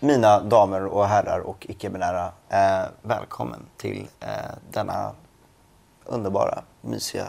mina 0.00 0.40
damer 0.40 0.84
och 0.86 1.06
herrar 1.06 1.40
och 1.40 1.66
icke-binära, 1.68 2.32
eh, 2.48 2.88
välkommen 3.02 3.60
till 3.76 4.08
eh, 4.20 4.28
denna 4.70 5.12
underbara, 6.04 6.62
mysiga, 6.80 7.26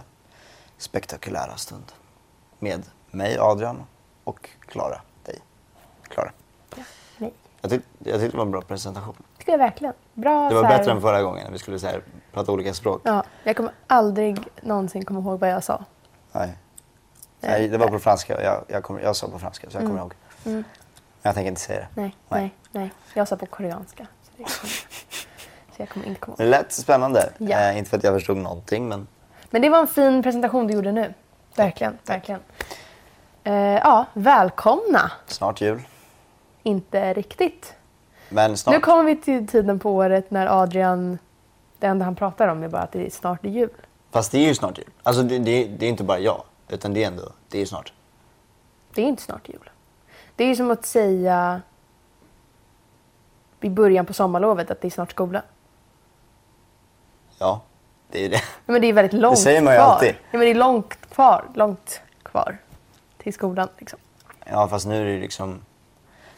spektakulära 0.77 1.55
stund. 1.57 1.91
Med 2.59 2.83
mig 3.11 3.37
Adrian 3.39 3.83
och 4.23 4.49
Klara, 4.59 5.01
dig. 5.25 5.39
Klara. 6.03 6.31
Nej. 7.17 7.33
Jag, 7.61 7.71
tyck, 7.71 7.81
jag 7.99 8.19
tyckte 8.19 8.31
det 8.31 8.37
var 8.37 8.45
en 8.45 8.51
bra 8.51 8.61
presentation. 8.61 9.15
tycker 9.37 9.51
jag 9.51 9.59
verkligen. 9.59 9.93
Bra 10.13 10.49
Det 10.49 10.55
var 10.55 10.63
här- 10.63 10.77
bättre 10.77 10.91
än 10.91 11.01
förra 11.01 11.21
gången 11.21 11.43
när 11.45 11.51
vi 11.51 11.59
skulle 11.59 11.79
så 11.79 11.87
här, 11.87 12.03
prata 12.33 12.51
olika 12.51 12.73
språk. 12.73 13.01
Ja, 13.03 13.23
jag 13.43 13.57
kommer 13.57 13.71
aldrig 13.87 14.47
någonsin 14.61 15.05
komma 15.05 15.19
ihåg 15.19 15.39
vad 15.39 15.49
jag 15.49 15.63
sa. 15.63 15.85
Nej. 16.31 16.57
Nej, 17.39 17.67
det 17.67 17.77
var 17.77 17.87
på 17.87 17.99
franska. 17.99 18.43
Jag, 18.43 18.63
jag, 18.67 18.83
kommer, 18.83 18.99
jag 19.01 19.15
sa 19.15 19.27
på 19.27 19.39
franska 19.39 19.69
så 19.69 19.77
jag 19.77 19.87
kommer 19.87 19.99
ihåg. 19.99 20.13
Men 20.43 20.63
jag 21.21 21.35
tänker 21.35 21.47
inte 21.49 21.61
säga 21.61 21.79
det. 21.79 21.87
Nej, 22.01 22.15
nej, 22.29 22.53
nej. 22.71 22.91
Jag 23.13 23.27
sa 23.27 23.35
på 23.37 23.45
koreanska. 23.45 24.07
Så, 24.23 24.31
det 24.37 24.49
så 24.49 25.81
jag 25.81 25.89
kommer 25.89 26.05
inte 26.07 26.19
komma 26.21 26.35
Det 26.37 26.43
ihåg. 26.43 26.51
lät 26.51 26.71
spännande. 26.71 27.29
Ja. 27.37 27.59
Eh, 27.59 27.77
inte 27.77 27.89
för 27.89 27.97
att 27.97 28.03
jag 28.03 28.13
förstod 28.13 28.37
någonting 28.37 28.87
men 28.89 29.07
Men 29.49 29.61
det 29.61 29.69
var 29.69 29.79
en 29.79 29.87
fin 29.87 30.23
presentation 30.23 30.67
du 30.67 30.73
gjorde 30.73 30.91
nu. 30.91 31.13
Verkligen, 31.55 31.97
verkligen. 32.05 32.41
Eh, 33.43 33.53
ja, 33.55 34.05
välkomna. 34.13 35.11
snart 35.27 35.61
jul. 35.61 35.81
Inte 36.63 37.13
riktigt. 37.13 37.73
Men 38.29 38.57
snart. 38.57 38.75
Nu 38.75 38.79
kommer 38.81 39.03
vi 39.03 39.15
till 39.15 39.47
tiden 39.47 39.79
på 39.79 39.91
året 39.95 40.31
när 40.31 40.61
Adrian, 40.61 41.17
det 41.79 41.87
enda 41.87 42.05
han 42.05 42.15
pratar 42.15 42.47
om 42.47 42.63
är 42.63 42.67
bara 42.67 42.81
att 42.81 42.91
det 42.91 43.05
är 43.05 43.09
snart 43.09 43.45
är 43.45 43.49
jul. 43.49 43.69
Fast 44.11 44.31
det 44.31 44.37
är 44.37 44.47
ju 44.47 44.55
snart 44.55 44.77
jul. 44.77 44.89
Alltså 45.03 45.23
det, 45.23 45.39
det, 45.39 45.63
det 45.65 45.85
är 45.85 45.89
inte 45.89 46.03
bara 46.03 46.19
jag. 46.19 46.43
Utan 46.69 46.93
det 46.93 47.03
är 47.03 47.07
ändå, 47.07 47.31
det 47.49 47.61
är 47.61 47.65
snart. 47.65 47.93
Det 48.93 49.01
är 49.01 49.05
inte 49.05 49.23
snart 49.23 49.49
jul. 49.49 49.69
Det 50.35 50.43
är 50.43 50.47
ju 50.47 50.55
som 50.55 50.71
att 50.71 50.85
säga 50.85 51.61
i 53.61 53.69
början 53.69 54.05
på 54.05 54.13
sommarlovet 54.13 54.71
att 54.71 54.81
det 54.81 54.87
är 54.87 54.89
snart 54.89 55.11
skola. 55.11 55.41
Ja, 57.39 57.61
det 58.11 58.25
är 58.25 58.29
det. 58.29 58.35
Ja, 58.35 58.41
Men 58.65 58.81
det 58.81 58.87
är 58.87 58.93
väldigt 58.93 59.21
långt 59.21 59.39
säger 59.39 59.61
man 59.61 59.73
ju 59.73 59.79
kvar. 59.79 59.87
alltid. 59.93 60.09
Ja, 60.09 60.15
men 60.31 60.39
det 60.41 60.47
är 60.49 60.55
långt 60.55 60.97
kvar, 61.09 61.45
långt 61.55 62.01
kvar 62.23 62.57
till 63.17 63.33
skolan. 63.33 63.67
Liksom. 63.77 63.99
Ja 64.45 64.67
fast 64.67 64.87
nu 64.87 65.01
är 65.01 65.05
det 65.05 65.11
ju 65.11 65.19
liksom... 65.19 65.61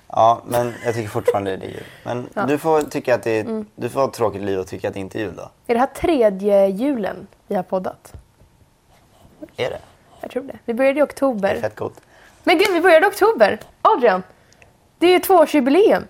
Ja 0.07 0.41
men 0.47 0.73
jag 0.85 0.93
tycker 0.93 1.09
fortfarande 1.09 1.57
det 1.57 1.65
är 1.65 1.69
jul. 1.69 1.83
Men 2.05 2.29
Ja. 2.33 2.45
du 2.45 2.57
får 2.57 2.81
tycka 2.81 3.15
att 3.15 3.23
det 3.23 3.39
är, 3.39 3.65
du 3.75 3.89
får 3.89 3.99
ha 3.99 4.07
ett 4.07 4.13
tråkigt 4.13 4.41
liv 4.41 4.59
och 4.59 4.67
tycka 4.67 4.87
att 4.87 4.93
det 4.93 4.99
inte 4.99 5.17
är 5.17 5.21
jul 5.21 5.35
då. 5.35 5.49
Är 5.67 5.73
det 5.73 5.79
här 5.79 5.87
tredje 5.87 6.67
julen 6.67 7.27
vi 7.47 7.55
har 7.55 7.63
poddat? 7.63 8.13
Är 9.57 9.69
det? 9.69 9.79
Jag 10.21 10.31
tror 10.31 10.43
det. 10.43 10.59
Vi 10.65 10.73
började 10.73 10.91
i 10.91 10.93
Det 10.93 10.99
är 11.01 11.05
oktober. 11.05 11.57
fett 11.61 11.75
coolt. 11.75 12.01
Men 12.43 12.57
gud, 12.57 12.67
vi 12.73 12.81
började 12.81 13.05
i 13.05 13.09
oktober! 13.09 13.59
Adrian! 13.81 14.23
Det 14.97 15.07
är 15.07 15.11
ju 15.11 15.19
tvåårsjubileum. 15.19 16.07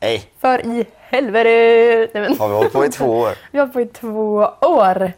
Nej, 0.00 0.30
För 0.38 0.66
i 0.66 0.86
helvete! 0.96 2.10
Nej, 2.14 2.28
men. 2.28 2.38
har 2.38 2.48
vi 2.48 2.54
hållit 2.54 2.72
på 2.72 2.84
i 2.84 2.88
två 2.88 3.18
år? 3.18 3.34
Vi 3.52 3.58
har 3.58 3.66
hållit 3.66 3.72
på 3.74 3.80
i 3.80 3.86
två 3.86 4.48
år. 4.60 5.12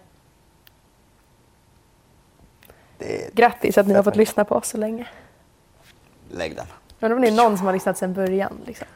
Det. 2.99 3.35
Grattis 3.35 3.79
att 3.79 3.87
ni 3.87 3.95
har 3.95 4.03
fått 4.03 4.17
lyssna 4.17 4.45
på 4.45 4.55
oss 4.55 4.69
så 4.69 4.77
länge. 4.79 5.07
Lägg 6.31 6.57
den. 6.57 6.67
Jag 6.99 7.07
undrar 7.07 7.17
om 7.17 7.23
det 7.23 7.29
är 7.29 7.45
någon 7.45 7.57
som 7.59 7.67
har 7.67 7.73
lyssnat 7.75 7.99
sedan 7.99 8.15
början. 8.15 8.61
Liksom. 8.67 8.87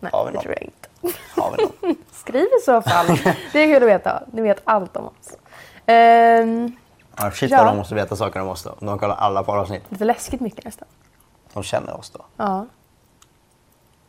Nej, 0.00 0.10
det 0.12 0.18
någon? 0.32 0.42
tror 0.42 0.54
jag 0.54 0.62
inte. 0.62 1.14
Har 1.36 1.56
vi 1.56 1.62
någon? 1.62 1.96
Skriv 2.12 2.42
i 2.60 2.64
så 2.64 2.82
fall. 2.82 3.06
Det 3.52 3.58
är 3.58 3.66
kul 3.74 3.82
att 3.82 3.88
veta. 3.88 4.22
Ni 4.32 4.42
vet 4.42 4.60
allt 4.64 4.96
om 4.96 5.04
oss. 5.06 5.36
Ehm, 5.86 6.76
Ja, 7.18 7.30
shit 7.30 7.50
Ja. 7.50 7.56
vad 7.58 7.66
de 7.66 7.76
måste 7.76 7.94
veta 7.94 8.16
saker 8.16 8.40
om 8.40 8.48
oss 8.48 8.62
då. 8.62 8.74
De 8.80 8.98
kollar 8.98 9.16
alla 9.16 9.42
poddavsnitt. 9.42 9.82
lite 9.88 10.04
läskigt 10.04 10.40
mycket 10.40 10.64
nästan. 10.64 10.88
De 11.52 11.62
känner 11.62 11.96
oss 11.96 12.10
då. 12.10 12.24
Ja. 12.36 12.66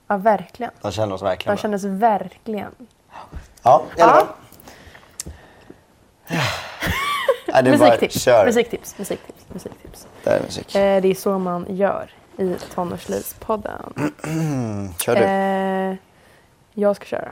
Ja, 0.07 0.17
verkligen. 0.17 0.71
De 0.81 0.91
känner 0.91 1.15
oss 1.15 1.21
verkligen 1.21 1.55
De 1.55 1.55
bra. 1.55 1.61
kändes 1.61 1.83
verkligen. 1.83 2.71
Ja, 3.63 3.83
i 3.97 4.01
alla 4.01 4.11
Ja. 4.11 4.15
fall. 4.15 4.27
Ja, 7.53 7.61
bara, 7.63 7.71
Musiktips. 7.77 8.21
kör. 8.23 8.45
Musiktips. 8.45 8.97
Musiktips. 8.97 9.45
Musiktips. 9.47 10.07
Det 10.23 10.29
är 10.29 10.41
musik. 10.41 10.75
Eh, 10.75 11.01
det 11.01 11.07
är 11.07 11.15
så 11.15 11.39
man 11.39 11.65
gör 11.69 12.11
i 12.37 12.55
Tonårslivspodden. 12.75 13.93
Kör 14.99 15.15
du. 15.15 15.21
Eh, 15.21 15.95
jag 16.73 16.95
ska 16.95 17.05
köra. 17.05 17.31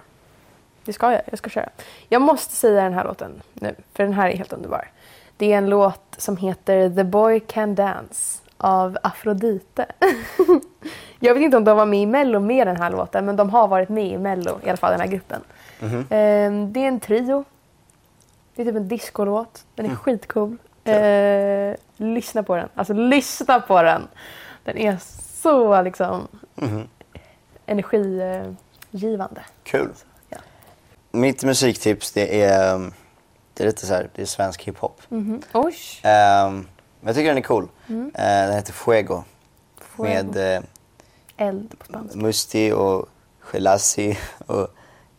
Det 0.85 0.93
ska 0.93 1.11
jag. 1.11 1.21
Jag 1.25 1.37
ska 1.37 1.49
köra. 1.49 1.69
Jag 2.09 2.21
måste 2.21 2.55
säga 2.55 2.83
den 2.83 2.93
här 2.93 3.03
låten 3.03 3.41
nu, 3.53 3.75
för 3.93 4.03
den 4.03 4.13
här 4.13 4.29
är 4.29 4.37
helt 4.37 4.53
underbar. 4.53 4.91
Det 5.37 5.53
är 5.53 5.57
en 5.57 5.69
låt 5.69 6.15
som 6.17 6.37
heter 6.37 6.89
The 6.89 7.03
Boy 7.03 7.39
Can 7.39 7.75
Dance 7.75 8.41
av 8.57 8.97
Afrodite. 9.03 9.85
jag 11.19 11.33
vet 11.33 11.43
inte 11.43 11.57
om 11.57 11.63
de 11.63 11.77
var 11.77 11.85
med 11.85 12.01
i 12.01 12.05
Mello 12.05 12.39
med 12.39 12.67
den 12.67 12.77
här 12.77 12.91
låten, 12.91 13.25
men 13.25 13.35
de 13.35 13.49
har 13.49 13.67
varit 13.67 13.89
med 13.89 14.07
i 14.07 14.17
Mello, 14.17 14.59
i 14.63 14.69
alla 14.69 14.77
fall 14.77 14.91
den 14.91 14.99
här 14.99 15.07
gruppen. 15.07 15.41
Eh, 15.81 16.67
det 16.67 16.83
är 16.83 16.87
en 16.87 16.99
trio. 16.99 17.43
Det 18.55 18.61
är 18.61 18.65
typ 18.65 18.75
en 18.75 18.87
discolåt. 18.87 19.65
Den 19.75 19.85
är 19.85 19.95
skitcool. 19.95 20.57
Eh, 20.83 21.75
lyssna 21.97 22.43
på 22.43 22.55
den. 22.55 22.69
Alltså 22.75 22.93
lyssna 22.93 23.59
på 23.59 23.81
den. 23.81 24.07
Den 24.63 24.77
är 24.77 24.97
så 25.41 25.81
liksom 25.81 26.27
energigivande. 27.65 29.41
Kul. 29.63 29.89
Ja. 30.29 30.37
Mitt 31.11 31.43
musiktips 31.43 32.11
det 32.11 32.43
är, 32.43 32.75
um, 32.75 32.93
det 33.57 33.63
är 33.63 33.67
lite 33.67 33.85
så 33.85 33.93
här, 33.93 34.09
det 34.15 34.21
är 34.21 34.25
svensk 34.25 34.63
hiphop. 34.63 35.01
Mhm. 35.09 35.41
Oj! 35.53 35.75
Ehm, 36.03 36.53
men 36.99 37.07
jag 37.07 37.15
tycker 37.15 37.27
den 37.27 37.37
är 37.37 37.41
cool. 37.41 37.67
Eh, 37.87 38.03
den 38.13 38.53
heter 38.53 38.73
Fuego. 38.73 39.13
Mm. 39.13 39.25
Fuego. 39.77 40.31
Med 40.33 40.55
eh, 40.57 40.63
Eld 41.47 41.79
på 41.79 41.85
spanska. 41.85 42.17
Musti 42.19 42.71
och 42.71 43.09
Gelassi 43.53 44.17
och 44.47 44.67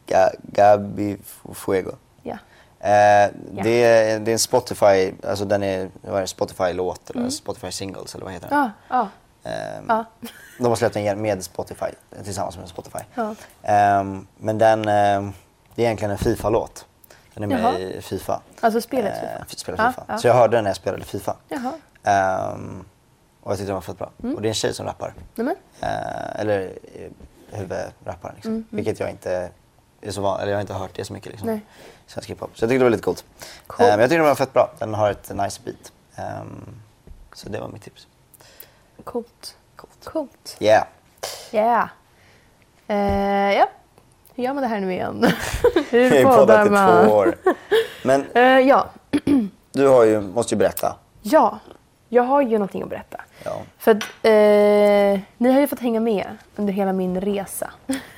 Ga- 0.06 0.34
Gabi 0.42 1.16
Fu- 1.16 1.54
Fuego. 1.54 1.90
Ja. 2.22 2.32
Eh, 2.80 3.30
det, 3.62 3.84
är, 3.84 4.20
det 4.20 4.30
är 4.30 4.32
en 4.32 4.38
Spotify, 4.38 5.12
alltså 5.28 5.44
den 5.44 5.62
är, 5.62 5.90
vad 6.02 6.22
är 6.22 6.26
Spotify-låt 6.26 7.10
eller 7.10 7.28
Spotify 7.30 7.70
Singles 7.72 8.14
eller 8.14 8.24
vad 8.24 8.34
heter 8.34 8.48
den? 8.48 8.58
Mm. 8.58 8.70
Ja, 8.88 9.08
ja. 9.44 9.50
Ehm, 9.50 9.84
Ja. 9.88 10.04
De 10.58 10.66
har 10.66 10.76
släppt 10.76 10.94
den 10.94 11.22
med 11.22 11.44
Spotify, 11.44 11.86
tillsammans 12.24 12.58
med 12.58 12.68
Spotify. 12.68 12.98
Ja. 13.14 13.34
Ehm, 13.62 14.26
men 14.36 14.58
den, 14.58 14.88
ehm, 14.88 15.32
det 15.74 15.82
är 15.82 15.86
egentligen 15.86 16.10
en 16.12 16.18
Fifa-låt. 16.18 16.86
Den 17.38 17.52
är 17.52 17.56
med 17.62 17.64
Jaha. 17.64 17.78
i 17.78 18.02
Fifa. 18.02 18.40
Alltså 18.60 18.80
spelet 18.80 19.14
Eh, 19.14 19.20
Fifa? 19.20 19.44
f- 19.50 19.58
spelar 19.58 19.84
Ja, 19.84 19.90
Fifa. 19.92 20.04
ja. 20.08 20.18
Så 20.18 20.26
jag 20.28 20.34
hörde 20.34 20.56
den 20.56 20.64
när 20.64 20.70
jag 20.70 20.76
spelade 20.76 21.04
Fifa. 21.04 21.36
Jaha. 21.48 21.72
Ehm, 22.02 22.84
och 23.42 23.52
jag 23.52 23.58
tyckte 23.58 23.68
den 23.68 23.74
var 23.74 23.80
fett 23.82 23.98
bra. 23.98 24.10
Mm. 24.22 24.34
Och 24.36 24.42
det 24.42 24.46
är 24.48 24.50
en 24.50 24.54
tjej 24.54 24.74
som 24.74 24.86
rappar. 24.86 25.14
Nämen. 25.34 25.56
Eh, 25.80 26.40
eller 26.40 26.60
eh, 26.94 27.10
huvudrapparen 27.58 28.34
liksom. 28.34 28.64
Vilket 28.70 29.00
jag 29.00 29.10
inte 29.10 29.50
är 30.00 30.10
så 30.10 30.20
van, 30.20 30.40
eller 30.40 30.50
jag 30.52 30.56
har 30.56 30.60
inte 30.60 30.74
hört 30.74 30.90
det 30.94 31.04
så 31.04 31.12
mycket 31.12 31.30
liksom. 31.30 31.46
Nej. 31.48 31.60
Svensk 32.06 32.30
hiphop. 32.30 32.50
Så 32.58 32.64
jag 32.64 32.70
tyckte 32.70 32.78
det 32.78 32.84
var 32.84 32.90
lite 32.90 33.02
coolt. 33.02 33.24
Coolt. 33.66 33.80
Eh, 33.80 33.86
men 33.90 34.00
jag 34.00 34.08
tyckte 34.10 34.16
den 34.18 34.26
var 34.26 34.34
fett 34.34 34.52
bra. 34.52 34.70
Den 34.78 34.94
har 34.94 35.10
ett 35.10 35.30
nice 35.34 35.60
beat. 35.64 35.92
Ehm, 36.16 36.64
så 37.32 37.48
det 37.48 37.60
var 37.60 37.68
mitt 37.68 37.82
tips. 37.82 38.06
Coolt. 39.04 39.56
Coolt. 39.76 40.04
Coolt. 40.04 40.56
Yeah. 40.60 40.86
Yeah. 41.52 41.88
Eh, 42.88 43.52
ja. 43.58 43.68
Hur 44.38 44.44
gör 44.44 44.54
man 44.54 44.62
det 44.62 44.68
här 44.68 44.80
nu 44.80 44.92
igen? 44.92 45.26
Hur 45.90 46.14
i 46.14 46.24
man? 46.70 47.06
två 47.06 47.14
år. 47.14 47.34
Men 48.04 48.24
Eh, 48.34 48.42
ja. 48.42 48.86
du 49.72 49.86
har 49.86 50.04
ju, 50.04 50.20
måste 50.20 50.54
ju 50.54 50.58
berätta. 50.58 50.96
ja, 51.22 51.58
jag 52.08 52.22
har 52.22 52.42
ju 52.42 52.52
någonting 52.52 52.82
att 52.82 52.88
berätta. 52.88 53.20
Ja. 53.44 53.62
För 53.78 53.90
att 53.90 54.02
eh, 54.22 55.20
ni 55.38 55.52
har 55.52 55.60
ju 55.60 55.66
fått 55.66 55.80
hänga 55.80 56.00
med 56.00 56.26
under 56.56 56.72
hela 56.72 56.92
min 56.92 57.20
resa. 57.20 57.70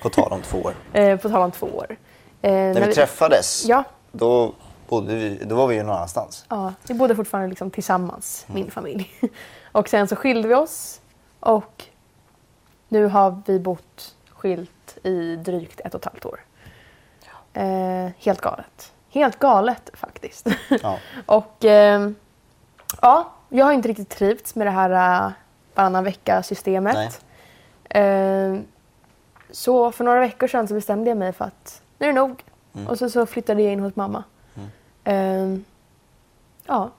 På 0.03 0.09
tal 0.11 0.33
om 0.33 0.43
två 0.43 0.59
år. 0.59 0.75
Eh, 0.93 1.17
på 1.17 1.29
tal 1.29 1.43
om 1.43 1.51
två 1.51 1.67
år. 1.67 1.97
Eh, 2.43 2.53
När 2.53 2.87
vi 2.87 2.95
träffades, 2.95 3.65
Ja. 3.67 3.85
då, 4.13 4.53
bodde 4.89 5.15
vi, 5.15 5.41
då 5.45 5.55
var 5.55 5.67
vi 5.67 5.75
ju 5.75 5.83
någon 5.83 5.97
annanstans. 5.97 6.45
Ja, 6.49 6.73
vi 6.89 6.95
bodde 6.95 7.17
fortfarande 7.17 7.49
liksom 7.49 7.71
tillsammans, 7.71 8.45
min 8.49 8.71
familj. 8.71 9.11
Och 9.73 9.89
sen 9.89 10.09
så 10.09 10.17
skilde 10.17 10.49
vi 10.49 10.55
oss 10.55 11.01
och 11.41 11.85
nu 12.89 13.07
har 13.07 13.43
vi 13.47 13.59
bott 13.59 14.15
skilt 14.35 14.71
i 15.03 15.37
drygt 15.37 15.81
ett 15.81 15.95
och 15.95 16.01
ett 16.01 16.05
halvt 16.05 16.25
år. 16.25 16.41
Eh, 17.53 18.09
helt 18.19 18.41
galet. 18.41 18.93
Helt 19.11 19.39
galet 19.39 19.91
faktiskt. 19.93 20.47
Ja. 20.83 20.99
och 21.27 21.65
eh, 21.65 22.11
ja, 23.03 23.33
jag 23.49 23.65
har 23.65 23.73
inte 23.73 23.89
riktigt 23.89 24.09
trivts 24.09 24.55
med 24.55 24.67
det 24.67 24.71
här 24.71 25.25
uh, 25.27 25.33
varannan 25.75 26.05
vecka-systemet. 26.05 27.25
Eh, 27.85 28.57
så 29.51 29.93
för 29.93 30.05
några 30.05 30.21
veckor 30.21 30.47
sedan 30.47 30.69
så 30.69 30.75
bestämde 30.75 31.11
jag 31.11 31.19
mig 31.19 31.33
för 31.33 31.45
att 31.45 31.83
nu 31.99 32.07
är 32.07 32.13
det 32.13 32.21
nog. 32.21 32.45
Och 32.89 32.99
så, 32.99 33.11
så 33.11 33.27
flyttade 33.27 33.63
jag 33.63 33.73
in 33.73 33.81
hos 33.81 33.97
mamma. 33.97 34.25
Eh, 35.05 35.57
ja. 36.67 36.91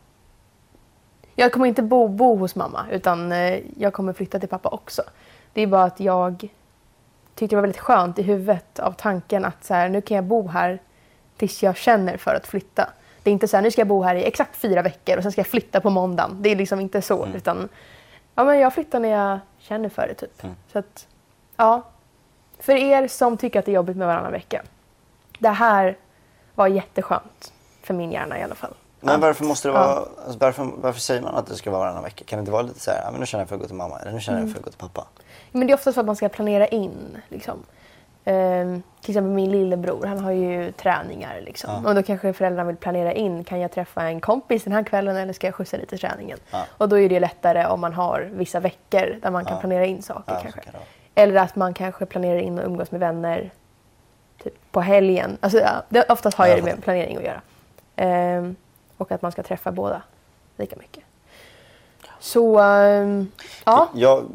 Jag 1.35 1.51
kommer 1.51 1.65
inte 1.65 1.83
bo, 1.83 2.07
bo 2.07 2.35
hos 2.35 2.55
mamma 2.55 2.85
utan 2.91 3.31
eh, 3.31 3.59
jag 3.77 3.93
kommer 3.93 4.13
flytta 4.13 4.39
till 4.39 4.49
pappa 4.49 4.69
också. 4.69 5.03
Det 5.53 5.61
är 5.61 5.67
bara 5.67 5.83
att 5.83 5.99
jag 5.99 6.49
tyckte 7.41 7.55
det 7.55 7.57
var 7.57 7.61
väldigt 7.61 7.81
skönt 7.81 8.19
i 8.19 8.23
huvudet 8.23 8.79
av 8.79 8.91
tanken 8.91 9.45
att 9.45 9.63
så 9.63 9.73
här, 9.73 9.89
nu 9.89 10.01
kan 10.01 10.15
jag 10.15 10.23
bo 10.23 10.47
här 10.47 10.79
tills 11.38 11.63
jag 11.63 11.77
känner 11.77 12.17
för 12.17 12.35
att 12.35 12.47
flytta. 12.47 12.89
Det 13.23 13.29
är 13.29 13.31
inte 13.31 13.47
så 13.47 13.57
här, 13.57 13.61
nu 13.61 13.71
ska 13.71 13.81
jag 13.81 13.88
bo 13.88 14.03
här 14.03 14.15
i 14.15 14.23
exakt 14.23 14.55
fyra 14.55 14.81
veckor 14.81 15.17
och 15.17 15.23
sen 15.23 15.31
ska 15.31 15.39
jag 15.39 15.47
flytta 15.47 15.81
på 15.81 15.89
måndagen. 15.89 16.38
Det 16.39 16.49
är 16.49 16.55
liksom 16.55 16.79
inte 16.79 17.01
så. 17.01 17.27
Utan 17.35 17.69
ja, 18.35 18.43
men 18.43 18.59
jag 18.59 18.73
flyttar 18.73 18.99
när 18.99 19.09
jag 19.09 19.39
känner 19.59 19.89
för 19.89 20.07
det 20.07 20.13
typ. 20.13 20.41
Så 20.71 20.79
att, 20.79 21.07
Ja. 21.55 21.83
För 22.59 22.73
er 22.73 23.07
som 23.07 23.38
tycker 23.38 23.59
att 23.59 23.65
det 23.65 23.71
är 23.71 23.75
jobbigt 23.75 23.97
med 23.97 24.07
varannan 24.07 24.31
vecka. 24.31 24.61
Det 25.39 25.49
här 25.49 25.97
var 26.55 26.67
jätteskönt. 26.67 27.53
För 27.83 27.93
min 27.93 28.11
hjärna 28.11 28.39
i 28.39 28.43
alla 28.43 28.55
fall. 28.55 28.73
Men 29.01 29.19
varför 29.19 29.45
måste 29.45 29.68
det 29.68 29.71
vara, 29.71 29.86
alltså 30.25 30.39
varför, 30.39 30.69
varför 30.75 31.00
säger 31.00 31.21
man 31.21 31.36
att 31.36 31.48
det 31.48 31.56
ska 31.56 31.71
vara 31.71 31.80
varannan 31.81 32.03
vecka? 32.03 32.24
Kan 32.27 32.38
det 32.38 32.39
inte 32.39 32.51
vara 32.51 32.62
lite 32.62 32.80
så 32.80 32.92
här, 32.92 33.12
men 33.12 33.19
nu 33.19 33.25
känner 33.25 33.42
jag 33.42 33.50
för 33.50 33.56
att 33.56 33.62
gå 33.62 33.68
till 33.68 33.75
mamma 33.75 34.00
eller 34.00 34.12
nu 34.12 34.19
känner 34.19 34.38
jag 34.39 34.44
Mm. 34.44 34.53
för 34.53 34.59
att 34.59 34.65
gå 34.65 34.69
till 34.71 34.80
pappa? 34.80 35.07
Men 35.51 35.68
det 35.68 35.74
är 35.74 35.75
oftast 35.75 35.94
för 35.95 36.01
att 36.01 36.06
man 36.06 36.15
ska 36.15 36.30
planera 36.30 36.68
in. 36.68 37.18
Liksom. 37.30 37.63
Ehm, 38.25 38.83
till 39.01 39.12
exempel 39.12 39.31
min 39.31 39.51
lillebror, 39.51 40.06
han 40.06 40.19
har 40.19 40.31
ju 40.31 40.71
träningar. 40.71 41.42
Liksom. 41.42 41.81
Ja. 41.83 41.89
Och 41.89 41.95
då 41.95 42.03
kanske 42.03 42.33
föräldrarna 42.33 42.68
vill 42.68 42.75
planera 42.75 43.13
in. 43.13 43.44
Kan 43.44 43.59
jag 43.59 43.71
träffa 43.71 44.01
en 44.03 44.21
kompis 44.21 44.63
den 44.63 44.74
här 44.74 44.83
kvällen 44.83 45.15
eller 45.18 45.33
ska 45.33 45.48
jag 45.48 45.56
skjutsa 45.56 45.77
lite 45.77 45.89
till 45.89 46.00
träningen? 46.00 46.38
Ja. 46.51 46.63
Och 46.77 46.89
då 46.89 47.00
är 47.00 47.09
det 47.09 47.19
lättare 47.19 47.65
om 47.65 47.81
man 47.81 47.94
har 47.94 48.30
vissa 48.33 48.59
veckor 48.59 49.19
där 49.21 49.31
man 49.31 49.45
kan 49.45 49.53
Ja. 49.53 49.59
planera 49.59 49.86
in 49.86 50.01
saker. 50.01 50.39
Kanske. 50.42 50.62
kan. 50.62 50.74
Eller 51.15 51.42
att 51.42 51.56
man 51.56 51.74
kanske 51.74 52.06
planerar 52.06 52.39
in 52.39 52.59
och 52.59 52.65
umgås 52.65 52.92
med 52.92 53.00
vänner 53.00 53.51
typ 54.44 54.53
på 54.71 54.81
helgen. 54.81 55.38
Alltså, 55.42 55.62
det, 55.89 56.03
oftast 56.09 56.38
har 56.38 56.45
Ja, 56.45 56.51
jag 56.51 56.59
det 56.65 56.71
med 56.75 56.83
planering 56.83 57.18
att 57.18 57.24
göra. 57.24 57.42
Ehm, 57.95 58.56
och 59.01 59.12
att 59.12 59.21
man 59.21 59.31
ska 59.31 59.44
träffa 59.44 59.71
båda 59.71 60.01
lika 60.57 60.75
mycket. 60.75 61.03
Så, 62.19 62.59
ehm, 62.59 63.31
ja. 63.65 63.89
Jag 63.94 64.25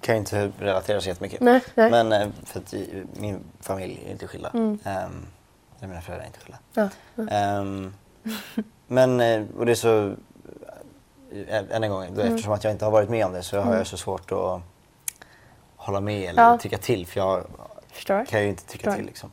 kan 0.00 0.16
inte 0.16 0.52
relatera 0.58 1.00
så 1.00 1.08
jättemycket. 1.08 1.40
Nej, 1.40 1.60
nej. 1.74 1.90
Men 1.90 2.12
eh, 2.12 2.28
för 2.44 2.60
att 2.60 2.74
i- 2.74 3.04
min 3.14 3.40
familj 3.60 4.02
är 4.06 4.10
inte 4.12 4.26
skilda. 4.26 4.50
Mm. 4.54 4.78
Eller 4.84 5.88
mina 5.88 6.00
föräldrar 6.00 6.22
är 6.22 6.26
inte 6.26 6.40
skilda. 6.40 6.58
Ja. 6.74 6.88
Ehm, 7.30 7.94
men, 8.86 9.20
eh, 9.20 9.42
och 9.58 9.66
det 9.66 9.72
är 9.72 9.74
så, 9.74 10.06
eh, 11.48 11.76
än 11.76 11.84
en 11.84 11.90
gång, 11.90 12.04
Mm. 12.04 12.18
eftersom 12.20 12.52
att 12.52 12.64
jag 12.64 12.72
inte 12.72 12.84
har 12.84 12.92
varit 12.92 13.08
med 13.10 13.26
om 13.26 13.32
det 13.32 13.42
så 13.42 13.60
har 13.60 13.76
jag 13.76 13.86
så 13.86 13.96
svårt 13.96 14.32
att 14.32 14.60
hålla 15.76 16.00
med 16.00 16.30
eller 16.30 16.42
Ja. 16.42 16.58
tycka 16.58 16.78
till. 16.78 17.06
För 17.06 17.20
jag 17.20 17.44
Förstår. 17.92 18.24
kan 18.24 18.42
ju 18.42 18.48
inte 18.48 18.62
tycka 18.64 18.84
Förstår. 18.84 18.92
till 18.96 19.06
liksom. 19.06 19.30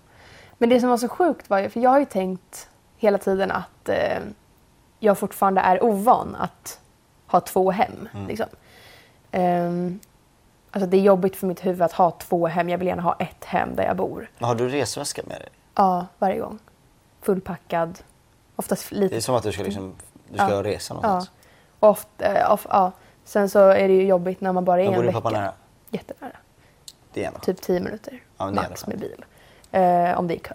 Men 0.57 0.69
det 0.69 0.79
som 0.79 0.89
var 0.89 0.97
så 0.97 1.07
sjukt 1.09 1.49
var 1.49 1.59
ju, 1.59 1.69
för 1.69 1.79
jag 1.79 1.89
har 1.89 1.99
ju 1.99 2.05
tänkt 2.05 2.69
hela 2.97 3.17
tiden 3.17 3.51
att 3.51 3.89
eh, 3.89 4.17
jag 5.03 5.17
fortfarande 5.17 5.61
är 5.61 5.83
ovan 5.83 6.35
att 6.35 6.79
ha 7.27 7.39
två 7.39 7.71
hem. 7.71 8.09
Mm. 8.13 8.27
Liksom. 8.27 8.45
Ehm, 9.31 9.99
alltså 10.71 10.89
det 10.89 10.97
är 10.97 11.01
jobbigt 11.01 11.35
för 11.35 11.47
mitt 11.47 11.65
huvud 11.65 11.81
att 11.81 11.91
ha 11.93 12.11
två 12.11 12.47
hem. 12.47 12.69
Jag 12.69 12.77
vill 12.77 12.87
gärna 12.87 13.01
ha 13.01 13.15
ett 13.19 13.45
hem 13.45 13.75
där 13.75 13.83
jag 13.83 13.95
bor. 13.97 14.29
Men 14.39 14.47
har 14.47 14.55
du 14.55 14.69
resväska 14.69 15.21
med 15.27 15.39
dig? 15.41 15.49
Ja, 15.75 16.05
varje 16.19 16.39
gång. 16.39 16.59
Fullpackad. 17.21 17.99
Oftast 18.55 18.89
Det 18.89 18.95
är 18.95 18.99
lite. 18.99 19.21
som 19.21 19.35
att 19.35 19.43
du 19.43 19.51
ska, 19.51 19.63
liksom, 19.63 19.95
du 20.29 20.37
ska 20.37 20.49
Ja. 20.49 20.63
resa 20.63 20.93
Ja. 20.93 21.01
någonstans. 21.01 21.31
Ofta, 21.79 22.25
eh, 22.25 22.51
of, 22.53 22.67
ja. 22.69 22.91
Sen 23.25 23.49
så 23.49 23.59
är 23.59 23.87
det 23.87 23.93
ju 23.93 24.05
jobbigt 24.05 24.41
när 24.41 24.51
man 24.53 24.65
bara 24.65 24.81
är 24.81 24.85
en 24.85 24.91
bor 24.93 24.97
din 25.03 25.05
vecka. 25.05 25.21
pappa 25.21 25.39
nära? 25.39 25.53
Jättenära. 25.89 26.37
Det 27.13 27.23
är 27.25 27.31
Typ 27.41 27.61
tio 27.61 27.79
minuter 27.79 28.23
Ja, 28.37 28.51
max 28.51 28.87
med 28.87 28.99
bil. 28.99 29.25
Eh, 29.71 30.19
om 30.19 30.27
det 30.27 30.35
är 30.35 30.39
kö. 30.39 30.53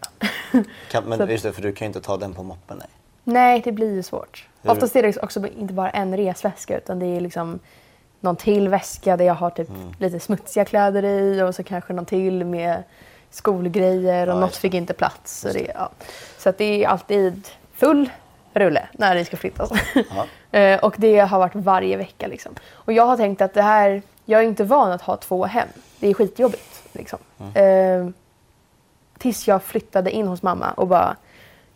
kan, 0.91 1.05
Men 1.05 1.19
Så 1.27 1.27
just 1.27 1.43
det, 1.45 1.53
för 1.53 1.63
du 1.63 1.73
kan 1.73 1.85
ju 1.85 1.87
inte 1.87 2.01
ta 2.01 2.17
den 2.17 2.35
på 2.35 2.43
moppen. 2.43 2.77
Nej. 2.79 2.89
Nej, 3.33 3.61
det 3.65 3.73
blir 3.73 3.95
ju 3.95 4.03
svårt. 4.03 4.49
Hur- 4.63 4.71
Oftast 4.71 4.97
är 4.97 5.03
det 5.03 5.17
också 5.23 5.47
inte 5.47 5.75
bara 5.75 5.91
en 5.91 6.17
resväska 6.17 6.77
utan 6.79 6.99
det 6.99 7.07
är 7.07 7.21
liksom 7.21 7.59
någon 8.21 8.37
till 8.37 8.69
väska 8.69 9.17
där 9.17 9.25
jag 9.25 9.35
har 9.35 9.51
typ 9.51 9.69
Mm. 9.69 9.89
lite 9.99 10.21
smutsiga 10.21 10.65
kläder 10.65 11.05
i 11.05 11.43
och 11.43 11.55
så 11.55 11.63
kanske 11.63 11.93
någon 11.93 12.07
till 12.07 12.45
med 12.45 12.83
skolgrejer 13.31 14.29
och 14.29 14.35
Ja, 14.37 14.41
något 14.41 14.57
fick 14.57 14.75
inte 14.75 14.93
plats. 14.95 15.41
Så, 15.41 15.49
det, 15.49 15.71
ja. 15.75 15.91
så 16.39 16.49
att 16.49 16.59
det 16.59 16.85
är 16.85 16.89
alltid 16.89 17.49
full 17.75 18.11
rulle 18.55 18.89
när 18.93 19.15
det 19.15 19.25
ska 19.25 19.37
flyttas. 19.37 19.71
Ja. 19.95 20.25
Eh, 20.51 20.79
och 20.85 20.95
det 20.99 21.19
har 21.19 21.39
varit 21.39 21.55
varje 21.55 21.97
vecka. 21.97 22.27
Liksom. 22.27 22.55
Och 22.73 22.93
jag 22.93 23.07
har 23.07 23.17
tänkt 23.17 23.43
att 23.43 23.55
det 23.55 23.63
här, 23.63 24.03
jag 24.25 24.41
är 24.41 24.45
inte 24.45 24.65
van 24.65 24.93
att 24.93 25.03
ha 25.03 25.17
två 25.17 25.45
hem. 25.47 25.69
Det 26.01 26.09
är 26.09 26.15
skitjobbigt. 26.15 26.83
Liksom. 26.93 27.19
Mm. 27.41 28.07
Eh, 28.07 28.13
tills 29.19 29.49
jag 29.49 29.63
flyttade 29.63 30.11
in 30.11 30.27
hos 30.27 30.43
mamma 30.43 30.71
och 30.73 30.87
bara, 30.89 31.17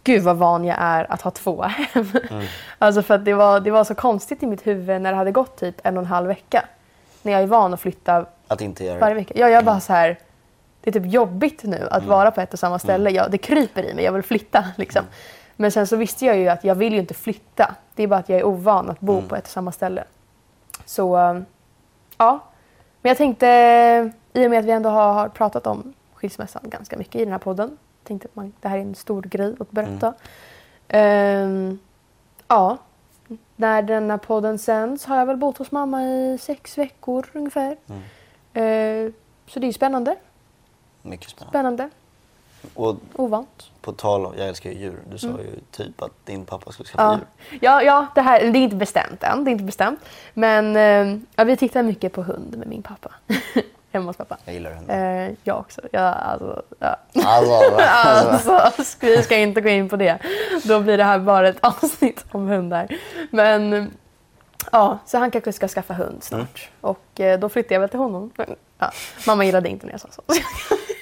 gud 0.04 0.22
vad 0.22 0.36
van 0.36 0.64
jag 0.64 0.76
är 0.80 1.12
att 1.12 1.22
ha 1.22 1.30
två 1.30 1.62
hem. 1.62 2.06
Mm. 2.30 2.44
alltså 2.78 3.02
för 3.02 3.14
att 3.14 3.24
det 3.24 3.34
var, 3.34 3.60
det 3.60 3.70
var 3.70 3.84
så 3.84 3.94
konstigt 3.94 4.42
i 4.42 4.46
mitt 4.46 4.66
huvud 4.66 5.02
när 5.02 5.10
det 5.10 5.16
hade 5.16 5.32
gått 5.32 5.56
typ 5.56 5.76
en 5.82 5.96
och 5.96 6.02
en 6.02 6.06
halv 6.06 6.28
vecka. 6.28 6.64
När 7.22 7.32
jag 7.32 7.42
är 7.42 7.46
van 7.46 7.74
att 7.74 7.80
flytta 7.80 8.26
Att 8.48 8.60
inte 8.60 8.84
göra 8.84 8.98
varje 8.98 9.14
vecka. 9.14 9.34
Ja, 9.36 9.48
jag 9.48 9.64
bara 9.64 9.80
så 9.80 9.92
här, 9.92 10.18
det 10.80 10.90
är 10.90 10.92
typ 10.92 11.12
jobbigt 11.12 11.62
nu 11.64 11.88
att 11.90 12.04
vara 12.04 12.30
på 12.30 12.40
ett 12.40 12.52
och 12.52 12.58
samma 12.58 12.78
ställe. 12.78 13.10
Jag, 13.10 13.30
det 13.30 13.38
kryper 13.38 13.82
i 13.82 13.94
mig, 13.94 14.04
jag 14.04 14.12
vill 14.12 14.22
flytta 14.22 14.64
liksom. 14.76 15.04
Men 15.56 15.72
sen 15.72 15.86
så 15.86 15.96
visste 15.96 16.26
jag 16.26 16.38
ju 16.38 16.48
att 16.48 16.64
jag 16.64 16.74
vill 16.74 16.92
ju 16.92 16.98
inte 16.98 17.14
flytta. 17.14 17.74
Det 17.94 18.02
är 18.02 18.06
bara 18.06 18.20
att 18.20 18.28
jag 18.28 18.38
är 18.38 18.44
ovan 18.44 18.90
att 18.90 19.00
bo 19.00 19.22
på 19.22 19.36
ett 19.36 19.44
och 19.44 19.50
samma 19.50 19.72
ställe. 19.72 20.04
Så, 20.84 21.16
um, 21.16 21.44
ja. 22.18 22.40
Men 23.02 23.10
jag 23.10 23.16
tänkte, 23.16 23.46
i 24.32 24.46
och 24.46 24.50
med 24.50 24.58
att 24.58 24.64
vi 24.64 24.70
ändå 24.70 24.90
har 24.90 25.28
pratat 25.28 25.66
om 25.66 25.94
skilsmässan 26.14 26.62
ganska 26.64 26.96
mycket 26.96 27.14
i 27.14 27.24
den 27.24 27.32
här 27.32 27.38
podden. 27.38 27.78
Tänkte 28.04 28.28
att 28.28 28.36
man, 28.36 28.52
det 28.60 28.68
här 28.68 28.76
är 28.76 28.82
en 28.82 28.94
stor 28.94 29.22
grej 29.22 29.54
att 29.60 29.70
berätta. 29.70 30.14
Ehm, 30.88 31.78
ja. 32.48 32.78
När 33.56 33.82
denna 33.82 34.18
podden 34.18 34.58
sänds 34.58 35.04
har 35.04 35.16
jag 35.16 35.26
väl 35.26 35.36
bott 35.36 35.58
hos 35.58 35.70
mamma 35.72 36.04
i 36.04 36.38
sex 36.40 36.78
veckor 36.78 37.26
ungefär. 37.32 37.76
Eh, 38.52 39.12
så 39.46 39.60
det 39.60 39.66
är 39.66 39.72
spännande. 39.72 40.16
Mycket 41.02 41.30
spännande. 41.30 41.50
Spännande. 41.50 41.90
Och 42.74 42.96
Ovant. 43.16 43.70
på 43.80 43.92
tal 43.92 44.26
om, 44.26 44.34
jag 44.38 44.48
älskar 44.48 44.70
ju 44.70 44.78
djur. 44.78 44.98
Du 45.10 45.18
sa 45.18 45.26
ju 45.28 45.60
typ 45.70 46.02
att 46.02 46.26
din 46.26 46.44
pappa 46.44 46.72
skulle 46.72 46.88
skaffa 46.88 47.02
Mm. 47.14 47.20
Ja, 47.20 47.52
djur. 47.52 47.58
ja, 47.62 47.82
ja 47.82 48.06
det, 48.14 48.20
här, 48.20 48.40
det 48.52 48.58
är 48.58 48.62
inte 48.62 48.76
bestämt 48.76 49.22
än. 49.22 49.44
Det 49.44 49.50
är 49.50 49.52
inte 49.52 49.64
bestämt. 49.64 50.00
Men 50.34 50.76
eh, 50.76 51.18
ja, 51.36 51.44
vi 51.44 51.56
tittar 51.56 51.82
mycket 51.82 52.12
på 52.12 52.22
hund 52.22 52.56
med 52.58 52.66
min 52.68 52.82
pappa. 52.82 53.10
Hemma 53.92 54.06
hos 54.06 54.16
pappa. 54.16 54.36
Jag 54.44 54.54
gillar 54.54 54.70
hundar. 54.70 55.24
Eh, 55.26 55.30
jag 55.44 55.58
också. 55.58 55.80
Ja, 55.92 56.00
alltså, 56.00 56.62
ja. 56.78 56.96
Alltså, 57.24 58.52
alltså. 58.56 58.96
Vi 59.00 59.22
ska 59.22 59.36
inte 59.36 59.60
gå 59.60 59.68
in 59.68 59.88
på 59.88 59.96
det. 59.96 60.18
Då 60.64 60.80
blir 60.80 60.96
det 60.98 61.04
här 61.04 61.18
bara 61.18 61.48
ett 61.48 61.58
avsnitt 61.60 62.24
om 62.32 62.46
hundar. 62.48 62.88
Men 63.30 63.90
ja, 64.72 64.98
så 65.06 65.18
han 65.18 65.30
kanske 65.30 65.52
ska 65.52 65.68
skaffa 65.68 65.94
hund 65.94 66.24
snart. 66.24 66.70
Och 66.80 67.20
eh, 67.20 67.38
då 67.38 67.48
flyttar 67.48 67.74
jag 67.74 67.80
väl 67.80 67.88
till 67.88 67.98
honom. 67.98 68.30
Men, 68.36 68.56
ja, 68.78 68.90
mamma 69.26 69.44
gillade 69.44 69.68
inte 69.68 69.86
när 69.86 69.92
jag 69.92 70.00
sa 70.00 70.08
så. 70.10 70.22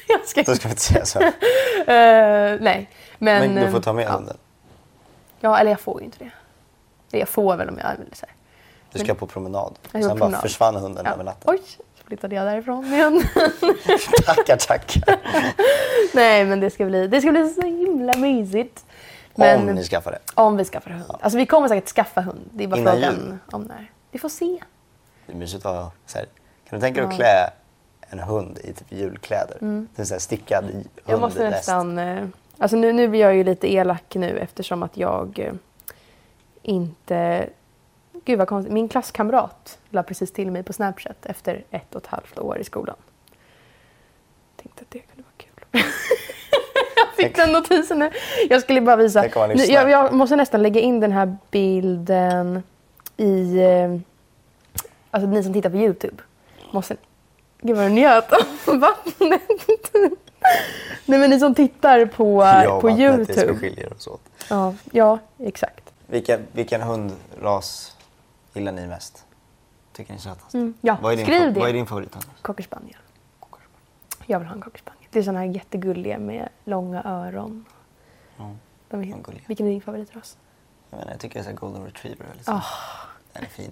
jag 0.09 0.27
ska, 0.27 0.43
Då 0.43 0.55
ska 0.55 0.69
vi 0.69 0.73
inte 0.73 0.83
säga 0.83 1.05
så. 1.05 1.21
eh, 1.21 1.31
nej, 2.61 2.91
men... 3.19 3.55
Men 3.55 3.65
du 3.65 3.71
får 3.71 3.79
eh, 3.79 3.83
ta 3.83 3.93
med 3.93 4.05
ja. 4.07 4.11
hunden. 4.13 4.37
Ja, 5.41 5.59
eller 5.59 5.71
jag 5.71 5.81
får 5.81 6.01
ju 6.01 6.05
inte 6.05 6.19
det. 6.19 6.31
Det 7.11 7.19
jag 7.19 7.29
får 7.29 7.57
väl 7.57 7.69
om 7.69 7.79
jag 7.79 8.05
vill 8.05 8.15
säga. 8.15 8.33
Du 8.93 8.99
ska 8.99 9.15
på 9.15 9.27
promenad. 9.27 9.79
Jag 9.93 10.05
Sen 10.05 10.19
bara 10.19 10.41
försvann 10.41 10.75
hunden 10.77 11.05
Ja. 11.07 11.13
över 11.13 11.25
natten. 11.25 11.51
Oj, 11.51 11.61
så 11.67 11.83
flyttade 12.11 12.35
jag 12.35 12.47
därifrån 12.47 12.85
igen. 12.85 13.23
Tackar, 14.27 14.56
tackar. 14.56 15.20
nej, 16.15 16.44
men 16.44 16.61
det 16.61 16.70
ska 16.70 16.84
bli, 16.84 17.06
det 17.06 17.20
ska 17.20 17.31
bli 17.31 17.49
så 17.49 17.63
himla 17.63 18.13
mysigt. 18.19 18.84
Om 19.34 19.67
ni 19.67 19.84
skaffar 19.84 20.11
det. 20.11 20.19
Om 20.34 20.56
vi 20.56 20.65
skaffar 20.65 20.91
hund. 20.91 21.05
Alltså 21.20 21.39
vi 21.39 21.46
kommer 21.46 21.69
säkert 21.69 21.89
skaffa 21.89 22.20
hund. 22.20 22.51
Det 22.53 22.65
är 22.65 22.69
bara 22.69 22.81
Innan 22.81 22.93
frågan 22.94 23.15
jul? 23.15 23.37
om 23.53 23.63
när. 23.63 23.91
Vi 24.11 24.19
får 24.19 24.29
se. 24.29 24.58
Det 25.27 25.32
är 25.32 25.37
mysigt 25.37 25.67
att 25.67 25.75
ha 25.75 25.93
så 26.06 26.19
här. 26.19 26.27
Kan 26.69 26.79
du 26.79 26.81
tänka 26.81 27.01
dig 27.01 27.11
att 27.11 27.17
klä 27.17 27.51
en 28.01 28.19
hund 28.19 28.58
i 28.65 28.73
typ 28.73 28.93
julkläder? 28.93 29.56
Mm. 29.61 29.89
Det 29.96 30.03
är 30.03 30.06
så 30.06 30.15
här 30.15 30.19
stickad 30.19 30.65
i 30.70 30.87
Jag 31.06 31.20
måste 31.20 31.51
nästan... 31.51 31.99
Eh, 31.99 32.27
alltså 32.58 32.77
nu, 32.77 32.93
nu 32.93 33.08
blir 33.08 33.20
jag 33.20 33.34
ju 33.34 33.44
lite 33.44 33.73
elak 33.73 34.15
nu 34.15 34.39
eftersom 34.39 34.82
att 34.82 34.96
jag 34.96 35.39
eh, 35.39 35.53
inte... 36.63 37.49
Gud 38.24 38.39
vad 38.39 38.48
konstigt. 38.48 38.72
Min 38.72 38.89
klasskamrat 38.89 39.79
la 39.91 40.03
precis 40.03 40.32
till 40.32 40.50
mig 40.50 40.62
på 40.62 40.72
Snapchat 40.72 41.27
efter 41.27 41.65
ett 41.70 41.94
och 41.94 42.03
ett 42.03 42.06
halvt 42.06 42.39
år 42.39 42.58
i 42.58 42.65
skolan. 42.65 42.96
Tänkte 44.56 44.82
att 44.82 44.91
det 44.91 44.98
kunde 44.98 45.22
vara 45.22 45.34
kul. 45.36 45.82
jag 46.96 47.08
fick 47.17 47.36
den 47.36 47.53
notisen 47.53 47.98
nu. 47.98 48.10
Jag 48.48 48.62
skulle 48.62 48.81
bara 48.81 48.96
visa. 48.96 49.27
Jag, 49.55 49.91
jag 49.91 50.12
måste 50.12 50.36
nästan 50.36 50.62
lägga 50.62 50.81
in 50.81 51.00
den 51.00 51.12
här 51.12 51.36
bilden 51.50 52.62
i... 53.17 53.58
Eh, 53.58 53.96
alltså 55.10 55.29
ni 55.29 55.43
som 55.43 55.53
tittar 55.53 55.70
på 55.70 55.77
Youtube. 55.77 56.22
Måste... 56.70 56.96
Gud 57.60 57.77
vad 57.77 57.86
du 57.86 57.91
njöt 57.91 58.32
av 58.67 58.79
vattnet. 58.79 59.43
Nej 61.06 61.19
men 61.19 61.31
ni 61.31 61.41
som 61.41 61.55
tittar 61.55 62.06
på, 62.06 62.43
Jag 62.43 62.74
och 62.74 62.81
på 62.81 62.89
vattnet, 62.89 63.27
Det 63.29 63.32
ska 63.32 63.43
Youtube. 63.43 63.58
skilja 63.60 63.89
oss 63.89 64.06
åt. 64.06 64.20
Ja, 64.50 64.74
ja, 64.93 65.19
exakt. 65.39 65.93
Vilken, 66.06 66.41
vilken 66.53 66.81
hundras 66.82 67.96
gillar 68.53 68.73
ni 68.73 68.87
mest? 68.87 69.27
Tycker 69.93 70.13
ni 70.13 70.17
är 70.19 70.21
sötast? 70.23 70.55
Mm, 70.55 70.75
ja, 70.81 70.99
vad, 71.03 71.13
är 71.13 71.17
din, 71.17 71.27
skriv 71.27 71.55
det. 71.55 71.61
vad 71.61 71.69
är 71.69 71.73
din 71.73 71.87
favorithund? 71.87 72.25
Cocker 72.43 72.65
spaniel. 72.65 72.97
Jag 74.27 74.39
vill 74.39 74.49
ha 74.49 74.55
en 74.55 74.61
cocker 74.63 74.79
spaniel. 74.79 75.07
Det 75.11 75.19
är 75.19 75.23
såna 75.23 75.39
här 75.39 75.47
jättegulliga 75.47 76.19
med 76.19 76.49
långa 76.65 77.03
öron. 77.05 77.65
Ja. 78.37 78.51
De 78.89 79.01
är, 79.01 79.05
De 79.05 79.13
är 79.13 79.23
gulliga. 79.23 79.43
vilken 79.47 79.67
är 79.67 79.71
din 79.71 79.81
favoritras? 79.81 80.37
Jag, 80.91 80.99
menar, 80.99 81.13
jag 81.13 81.21
tycker 81.21 81.43
det 81.43 81.51
är 81.51 81.55
golden 81.55 81.85
retriever. 81.85 82.27
Liksom. 82.37 82.55
Ah. 82.57 82.63
Den 83.33 83.43
är 83.43 83.49
fin. 83.49 83.71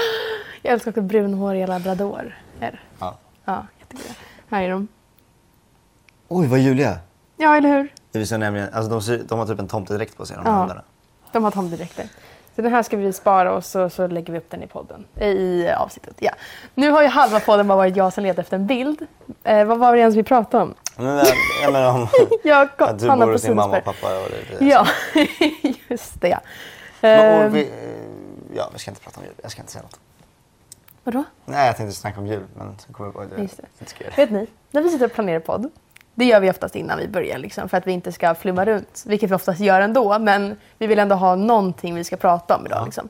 Jag 0.62 0.72
älskar 0.72 0.90
också 0.90 1.00
brunhåriga 1.02 1.66
labrador. 1.66 2.38
Är. 2.60 2.82
Ja. 2.98 3.18
Ja, 3.44 3.66
jättegulliga. 3.78 4.14
Här 4.48 4.62
är 4.62 4.70
de. 4.70 4.88
Oj, 6.28 6.46
vad 6.46 6.58
Julia! 6.58 6.98
Ja, 7.36 7.56
eller 7.56 7.68
hur? 7.68 7.92
Det 8.12 8.18
visar 8.18 8.38
nämligen, 8.38 8.68
alltså 8.74 9.16
de, 9.16 9.24
de 9.26 9.38
har 9.38 9.46
typ 9.46 9.58
en 9.58 9.68
tomtedräkt 9.68 10.16
på 10.16 10.26
sig, 10.26 10.36
de 10.36 10.46
Ja. 10.46 10.52
hundarna. 10.52 10.82
De 11.32 11.44
har 11.44 11.50
tomtedräkter. 11.50 12.08
Så 12.56 12.62
den 12.62 12.72
här 12.72 12.82
ska 12.82 12.96
vi 12.96 13.12
spara 13.12 13.52
och 13.54 13.64
så, 13.64 13.90
så 13.90 14.06
lägger 14.06 14.32
vi 14.32 14.38
upp 14.38 14.50
den 14.50 14.62
i 14.62 14.66
podden. 14.66 15.04
eh, 15.16 15.28
I 15.28 15.72
avsnittet. 15.72 16.16
Ja. 16.18 16.30
Nu 16.74 16.90
har 16.90 17.02
ju 17.02 17.08
halva 17.08 17.40
podden 17.40 17.68
bara 17.68 17.76
varit 17.76 17.96
jag 17.96 18.12
som 18.12 18.24
letar 18.24 18.42
efter 18.42 18.56
en 18.56 18.66
bild. 18.66 19.06
Eh, 19.44 19.64
vad 19.64 19.78
var 19.78 19.92
det 19.94 20.00
ens 20.00 20.16
vi 20.16 20.22
pratade 20.22 20.62
om? 20.62 20.74
Men, 20.96 21.06
men, 21.06 21.24
jag 21.62 21.72
menar 21.72 21.90
om 21.90 22.08
Jag 22.44 22.68
och 22.78 22.88
att 22.88 22.98
du 22.98 23.06
bor 23.06 23.32
hos 23.32 23.42
din 23.42 23.56
mamma 23.56 23.78
och 23.78 23.84
pappa. 23.84 24.06
Och 24.06 24.28
det, 24.30 24.58
det. 24.58 24.64
Ja, 24.64 24.86
just 25.88 26.20
det. 26.20 26.38
Men, 27.00 27.40
Eh, 27.40 27.46
och 27.46 27.54
vi, 27.56 27.70
ja, 28.56 28.70
vi 28.72 28.78
ska 28.78 28.90
inte 28.90 29.00
prata 29.00 29.20
om 29.20 29.26
jul. 29.26 29.34
Jag 29.42 29.50
ska 29.50 29.62
inte 29.62 29.72
säga 29.72 29.82
något. 29.82 30.00
vadå? 31.04 31.24
Nej, 31.44 31.66
jag 31.66 31.76
tänkte 31.76 31.96
snacka 31.96 32.20
om 32.20 32.26
jul, 32.26 32.44
men 32.54 32.78
sen 32.78 32.94
kom 32.94 33.06
jag 33.06 33.14
på 33.14 33.20
att 33.20 33.30
jag 33.30 33.40
inte 33.40 33.56
ska 33.86 34.04
göra 34.04 34.12
det. 34.16 34.22
Vet 34.22 34.30
ni, 34.30 34.46
när 34.70 34.82
vi 34.82 34.88
sitter 34.90 35.06
och 35.06 35.12
planerar 35.12 35.40
podd, 35.40 35.70
det 36.16 36.24
gör 36.24 36.40
vi 36.40 36.50
oftast 36.50 36.76
innan 36.76 36.98
vi 36.98 37.08
börjar 37.08 37.38
liksom, 37.38 37.68
för 37.68 37.76
att 37.76 37.86
vi 37.86 37.92
inte 37.92 38.12
ska 38.12 38.34
flumma 38.34 38.64
runt, 38.64 39.02
vilket 39.06 39.30
vi 39.30 39.34
oftast 39.34 39.60
gör 39.60 39.80
ändå, 39.80 40.18
men 40.18 40.56
vi 40.78 40.86
vill 40.86 40.98
ändå 40.98 41.14
ha 41.14 41.34
någonting 41.34 41.94
vi 41.94 42.04
ska 42.04 42.16
prata 42.16 42.56
om 42.56 42.66
idag. 42.66 42.78
Ja. 42.80 42.84
Liksom. 42.84 43.08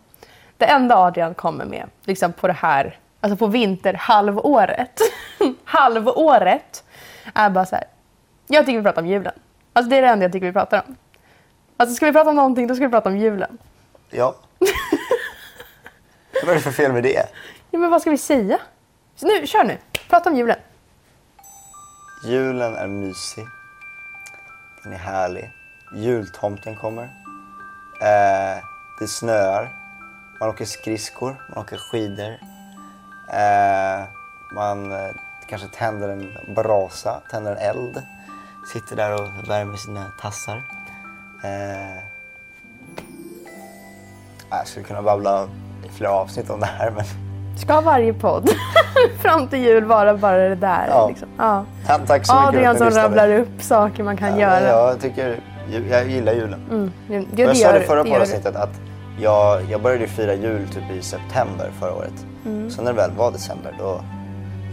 Det 0.57 0.65
enda 0.65 0.97
Adrian 0.97 1.35
kommer 1.35 1.65
med 1.65 1.87
liksom 2.05 2.33
på 2.33 2.47
det 2.47 2.53
här, 2.53 2.99
alltså 3.21 3.37
på 3.37 3.47
vinterhalvåret, 3.47 5.01
halvåret, 5.65 6.85
är 7.35 7.51
bara 7.51 7.67
så 7.67 7.75
här. 7.75 7.85
Jag 8.47 8.67
tycker 8.67 8.79
vi 8.79 8.85
pratar 8.85 9.03
om 9.03 9.09
julen. 9.09 9.33
Alltså 9.73 9.91
det 9.91 9.97
är 9.97 10.03
det 10.03 10.09
enda 10.09 10.25
jag 10.25 10.33
tycker 10.33 10.47
vi 10.47 10.53
pratar 10.53 10.83
om. 10.87 10.97
Alltså 11.77 11.97
ska 11.97 12.07
vi 12.07 12.13
prata 12.13 12.31
om 12.31 12.37
någonting, 12.37 12.67
då 12.67 12.75
ska 12.75 12.85
vi 12.85 12.91
prata 12.91 13.09
om 13.09 13.17
julen. 13.17 13.59
Ja. 14.11 14.35
Vad 16.43 16.51
är 16.51 16.55
det 16.55 16.61
för 16.61 16.71
fel 16.71 16.93
med 16.93 17.03
det? 17.03 17.27
Ja, 17.71 17.79
men 17.79 17.91
vad 17.91 18.01
ska 18.01 18.11
vi 18.11 18.19
säga? 18.19 18.59
Så 19.17 19.27
nu, 19.27 19.47
kör 19.47 19.65
nu. 19.65 19.79
Prata 20.09 20.31
om 20.31 20.37
julen. 20.37 20.59
Julen 22.26 22.75
är 22.75 22.87
mysig. 22.87 23.49
Den 24.83 24.92
är 24.92 24.97
härlig. 24.97 25.52
Jultomten 25.92 26.76
kommer. 26.76 27.04
Eh, 28.00 28.64
det 28.99 29.09
snöar. 29.09 29.76
Man 30.40 30.49
åker 30.49 30.64
skridskor, 30.64 31.37
man 31.49 31.64
åker 31.64 31.76
skidor. 31.76 32.33
Eh, 33.33 34.04
man 34.54 34.92
eh, 34.92 35.11
kanske 35.49 35.68
tänder 35.68 36.09
en 36.09 36.54
brasa, 36.54 37.21
tänder 37.30 37.52
en 37.52 37.59
eld. 37.59 38.02
Sitter 38.73 38.97
där 38.97 39.14
och 39.14 39.49
värmer 39.50 39.76
sina 39.76 40.12
tassar. 40.21 40.62
Eh, 41.45 42.02
jag 44.50 44.66
skulle 44.66 44.87
kunna 44.87 45.02
babbla 45.02 45.49
i 45.85 45.88
flera 45.88 46.12
avsnitt 46.12 46.50
om 46.50 46.61
det 46.61 46.66
här 46.66 46.90
men 46.90 47.25
Ska 47.57 47.81
varje 47.81 48.13
podd 48.13 48.51
fram 49.23 49.49
till 49.49 49.59
jul 49.59 49.85
vara 49.85 50.17
bara 50.17 50.49
det 50.49 50.55
där? 50.55 50.87
Ja. 50.89 51.09
Liksom? 51.09 51.29
Ja. 51.39 51.65
Ja, 51.89 51.99
tack 52.07 52.27
så 52.27 52.35
mycket 52.35 52.49
Adrian 52.49 52.77
som 52.79 52.91
rabblar 52.91 53.33
upp 53.33 53.63
saker 53.63 54.03
man 54.03 54.17
kan 54.17 54.39
Ja, 54.39 54.61
göra. 54.61 54.69
Jag, 54.69 55.01
tycker, 55.01 55.41
jag 55.91 56.09
gillar 56.09 56.33
julen. 56.33 56.61
Mm. 56.71 57.27
Det 57.33 57.43
jag 57.43 57.57
sa 57.57 57.73
det 57.73 57.81
förra 57.81 58.05
poddavsnittet 58.05 58.57
att 58.57 58.81
jag, 59.21 59.63
jag 59.71 59.83
började 59.83 60.07
fira 60.07 60.35
jul 60.35 60.69
typ 60.69 60.91
i 60.91 61.03
september 61.03 61.71
förra 61.81 61.95
året. 61.95 62.27
Mm. 62.47 62.71
Så 62.71 62.83
när 62.83 62.93
det 62.93 62.97
väl 62.97 63.11
var 63.17 63.31
december 63.33 63.75
då 63.79 64.01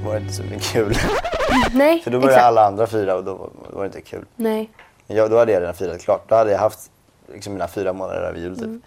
var 0.05 0.13
det 0.13 0.19
inte 0.19 0.33
så 0.33 0.43
mycket 0.43 0.63
kul. 0.63 0.95
Nej, 1.73 2.01
För 2.03 2.11
då 2.11 2.17
började 2.19 2.33
exakt. 2.33 2.47
alla 2.47 2.65
andra 2.67 2.87
fira 2.87 3.15
och 3.15 3.23
då 3.23 3.33
var 3.33 3.49
var 3.73 3.81
det 3.81 3.85
inte 3.85 4.01
kul. 4.01 4.25
Nej. 4.35 4.69
Men 5.07 5.17
jag, 5.17 5.29
då 5.29 5.37
hade 5.37 5.51
jag 5.51 5.61
redan 5.61 5.73
firat 5.73 6.01
klart. 6.01 6.23
Då 6.29 6.35
hade 6.35 6.51
jag 6.51 6.59
haft 6.59 6.79
liksom 7.33 7.53
mina 7.53 7.67
fyra 7.67 7.93
månader 7.93 8.21
över 8.21 8.39
jul 8.39 8.55
typ. 8.55 8.63
Mm. 8.65 8.81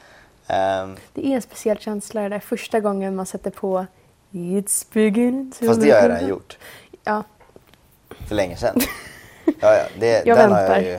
Ehm, 0.46 0.96
Det 1.14 1.26
är 1.26 1.30
en 1.34 1.42
speciell 1.42 1.78
känsla 1.78 2.22
det 2.22 2.28
där 2.28 2.38
första 2.40 2.80
gången 2.80 3.16
man 3.16 3.26
sätter 3.26 3.50
på 3.50 3.86
It's 4.32 4.86
beginning 4.92 5.52
to 5.52 5.66
fast 5.66 5.80
det 5.80 5.90
har 5.90 5.98
jag 6.02 6.10
redan 6.10 6.28
gjort 6.28 6.58
Ja, 7.04 7.22
för 8.28 8.34
länge 8.34 8.56
sedan. 8.56 8.80
Ja, 9.60 9.74
ja, 9.74 9.84
det, 10.00 10.26
Jag 10.26 10.38
den 10.38 10.52
har 10.52 10.58
väntar. 10.60 10.76
jag 10.76 10.84
ju, 10.84 10.98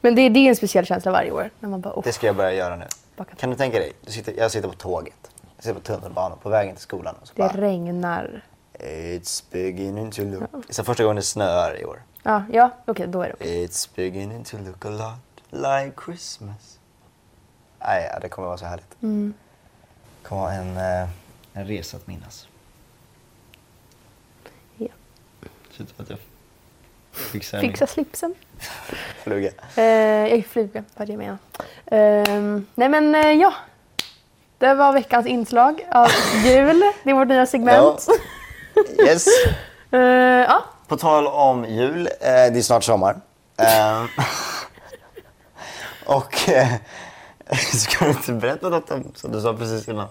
men 0.00 0.14
det, 0.14 0.28
det 0.28 0.38
är 0.40 0.48
en 0.48 0.56
speciell 0.56 0.86
känsla 0.86 1.12
varje 1.12 1.30
år. 1.30 1.50
När 1.60 1.68
man 1.68 1.80
bara, 1.80 1.94
oh, 1.94 2.02
det 2.04 2.12
ska 2.12 2.26
jag 2.26 2.36
börja 2.36 2.52
göra 2.52 2.76
nu. 2.76 2.84
baka- 3.16 3.34
Kan 3.36 3.50
du 3.50 3.56
tänka 3.56 3.78
dig? 3.78 3.92
Du 4.00 4.12
sitter, 4.12 4.34
jag 4.38 4.50
sitter 4.50 4.68
på 4.68 4.74
tåget. 4.74 5.30
Jag 5.56 5.64
sitter 5.64 5.74
på 5.74 5.80
tunnelbanan 5.80 6.38
på 6.42 6.48
vägen 6.48 6.74
till 6.74 6.82
skolan. 6.82 7.14
Och 7.22 7.28
så 7.28 7.34
det 7.36 7.42
bara, 7.42 7.52
regnar. 7.60 8.44
It's 8.78 9.44
beginning 9.50 10.10
to 10.10 10.22
look... 10.22 10.42
Det 10.66 10.78
är 10.78 10.82
första 10.82 11.02
gången 11.02 11.16
det 11.16 11.22
snöar 11.22 11.80
i 11.80 11.84
år. 11.84 12.02
Ja, 12.22 12.42
ja 12.52 12.70
okej, 12.86 13.06
då 13.06 13.22
är 13.22 13.28
det 13.28 13.34
okej. 13.34 13.66
It's 13.66 13.88
beginning 13.94 14.44
to 14.44 14.56
look 14.66 14.84
a 14.86 14.90
lot 14.90 15.60
like 15.62 15.92
Christmas. 16.06 16.78
Nej, 17.86 18.10
ja, 18.12 18.18
det 18.20 18.28
kommer 18.28 18.48
vara 18.48 18.58
så 18.58 18.64
härligt. 18.66 19.02
Mm. 19.02 19.34
Det 20.22 20.28
kommer 20.28 20.42
vara 20.42 20.52
en, 20.52 20.76
eh, 20.76 21.08
en 21.52 21.66
resa 21.66 21.96
att 21.96 22.06
minnas. 22.06 22.48
Ja. 24.76 24.88
Shit, 25.70 26.00
att 26.00 26.10
jag 26.10 26.18
fixar 27.12 27.60
Fixa 27.60 27.86
slipsen. 27.86 28.34
fluga. 29.22 29.50
Eh, 29.76 29.84
jag 29.84 30.30
är 30.30 30.42
fluga, 30.42 30.84
vad 30.96 31.08
det 31.08 31.12
jag 31.12 31.18
menar. 31.18 31.38
Ehm, 31.86 32.66
nej 32.74 32.88
men 32.88 33.14
eh, 33.14 33.32
ja. 33.32 33.54
Det 34.58 34.74
var 34.74 34.92
veckans 34.92 35.26
inslag 35.26 35.86
av 35.90 36.08
jul. 36.44 36.80
Det 37.04 37.10
är 37.10 37.14
vårt 37.14 37.28
nya 37.28 37.46
segment. 37.46 38.08
Yes. 39.06 39.26
Eh, 39.94 40.00
ja. 40.00 40.64
På 40.88 40.96
tal 40.96 41.26
om 41.26 41.64
jul, 41.64 42.06
eh, 42.06 42.12
det 42.22 42.58
är 42.58 42.62
snart 42.62 42.84
sommar. 42.84 43.20
Ehm, 43.56 44.08
och 46.06 46.48
eh, 46.48 46.68
ska 47.72 48.04
du 48.04 48.10
inte 48.10 48.32
berätta 48.32 48.68
något 48.68 48.90
om, 48.90 49.12
som 49.14 49.32
du 49.32 49.40
sa 49.40 49.54
precis 49.54 49.88
innan, 49.88 50.08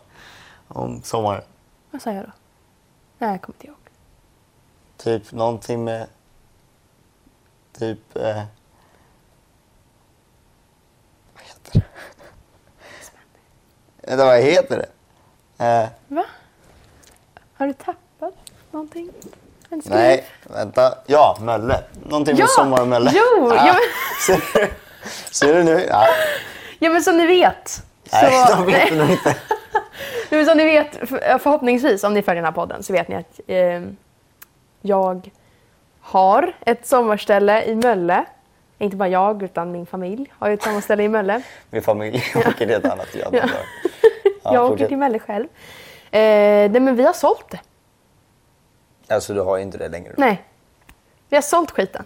om 0.68 1.02
sommar? 1.04 1.44
Vad 1.92 2.02
sa 2.02 2.12
jag 2.12 2.24
då? 2.26 2.32
Nej, 3.18 3.32
jag 3.32 3.42
kommer 3.42 3.56
inte 3.56 3.68
ihåg. 3.68 3.76
Typ 4.98 5.32
någonting 5.32 5.84
med... 5.84 6.08
Typ... 7.80 8.16
Eh, 8.16 8.44
vad 11.34 11.44
heter 11.44 11.72
det? 11.74 11.82
Vänta, 14.08 14.26
vad 14.26 14.40
heter 14.40 14.78
det? 14.78 14.90
Eh, 15.66 15.90
Va? 16.08 16.26
Har 17.54 17.68
du 17.68 17.74
tappat 17.74 18.34
någonting? 18.72 19.10
En 19.70 19.82
skriv? 19.82 19.94
nej, 19.96 20.26
vänta. 20.44 20.98
Ja, 21.08 21.38
Mölle. 21.42 21.84
Någonting 22.06 22.34
med 22.36 22.42
Ja! 22.42 22.48
sommar 22.48 22.82
och 22.82 22.88
Mölle. 22.88 23.12
Jo, 23.14 23.54
ja, 23.56 23.76
ser, 24.28 24.42
du, 24.54 24.72
ser 25.32 25.54
du 25.54 25.64
nu? 25.64 25.86
Ja. 25.90 26.06
Ja 26.84 26.90
men 26.90 27.04
som 27.04 27.18
ni 27.18 27.26
vet. 27.28 27.84
Nej, 28.12 28.46
så, 28.48 28.56
de 28.56 28.66
vet 28.66 28.94
nog 28.98 29.10
inte. 29.10 29.36
Men 30.30 30.46
som 30.46 30.58
ni 30.58 30.64
vet, 30.66 30.96
för- 31.10 31.38
förhoppningsvis 31.40 32.04
om 32.04 32.14
ni 32.14 32.22
följer 32.22 32.42
den 32.42 32.46
här 32.54 32.62
podden 32.62 32.84
så 32.84 32.94
vet 32.94 33.08
ni 33.08 33.16
att 33.16 33.40
eh, 33.48 33.82
jag 34.82 35.30
har 36.02 36.56
ett 36.60 36.88
sommarställe 36.88 37.64
i 37.64 37.76
Mölle. 37.76 38.26
Inte 38.78 38.96
bara 38.98 39.10
jag 39.10 39.44
utan 39.44 39.72
min 39.72 39.86
familj 39.86 40.32
har 40.40 40.48
ju 40.48 40.54
ett 40.54 40.64
sommarställe 40.64 41.04
i 41.04 41.08
Mölle. 41.10 41.42
Min 41.70 41.82
familj 41.82 42.24
åker 42.36 42.52
till 42.52 42.70
ett 42.72 42.86
annat 42.86 43.16
jobb. 43.16 43.36
Ja. 43.36 43.48
Ja, 44.44 44.54
jag 44.54 44.64
åker 44.64 44.70
fortsätt. 44.72 44.88
till 44.88 44.98
Mölle 44.98 45.20
själv. 45.20 45.46
Eh, 46.12 46.20
nej, 46.72 46.80
men 46.80 46.96
vi 46.96 47.04
har 47.04 47.14
sålt 47.14 47.46
det. 47.50 47.60
Alltså 49.14 49.34
du 49.34 49.42
har 49.42 49.58
ju 49.58 49.64
inte 49.64 49.78
det 49.78 49.88
längre. 49.90 50.14
Nej. 50.18 50.44
Vi 51.30 51.38
har 51.38 51.42
sålt 51.42 51.72
skiten. 51.72 52.04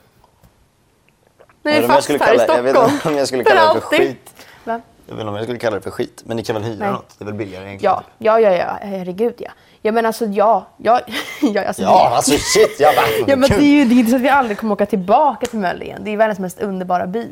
Nu 1.61 1.71
är 1.71 1.81
vi 1.81 1.87
fast 1.87 2.03
skulle 2.03 2.19
här 2.19 2.33
i 2.33 2.37
kalla- 2.37 2.55
jag 2.55 2.63
vet 2.63 2.71
Stockholm. 2.71 2.93
inte 2.95 3.09
om 3.09 3.15
jag 3.17 3.27
skulle 3.27 3.43
kalla 3.43 3.73
det 3.73 3.81
för 3.81 3.87
skit. 3.87 4.45
Va? 4.65 4.81
Jag 5.07 5.15
vet 5.15 5.19
inte 5.21 5.29
om 5.29 5.35
jag 5.35 5.43
skulle 5.45 5.59
kalla 5.59 5.75
det 5.75 5.81
för 5.81 5.91
skit. 5.91 6.23
Men 6.25 6.37
ni 6.37 6.43
kan 6.43 6.55
väl 6.55 6.63
hyra 6.63 6.79
Nej. 6.79 6.91
något? 6.91 7.15
Det 7.17 7.23
är 7.23 7.25
väl 7.25 7.33
billigare 7.33 7.65
egentligen? 7.67 7.95
Ja, 8.17 8.39
ja, 8.39 8.39
ja, 8.39 8.57
ja, 8.57 8.77
herregud 8.81 9.33
ja. 9.37 9.51
Ja 9.81 9.91
men 9.91 10.05
alltså 10.05 10.25
ja, 10.25 10.65
ja, 10.77 11.01
ja 11.41 11.65
alltså, 11.65 11.81
Ja, 11.83 12.09
det, 12.09 12.15
alltså 12.15 12.31
shit! 12.31 12.79
Jag 12.79 12.95
bara, 12.95 13.05
ja 13.27 13.35
men 13.35 13.49
det 13.49 13.55
är 13.55 13.61
ju 13.61 13.85
det 13.85 14.01
är 14.01 14.05
så 14.05 14.15
att 14.15 14.21
vi 14.21 14.29
aldrig 14.29 14.57
kommer 14.57 14.73
åka 14.73 14.85
tillbaka 14.85 15.45
till 15.45 15.59
Mölle 15.59 15.85
igen. 15.85 16.01
Det 16.03 16.11
är 16.11 16.17
världens 16.17 16.39
mest 16.39 16.59
underbara 16.61 17.07
by. 17.07 17.27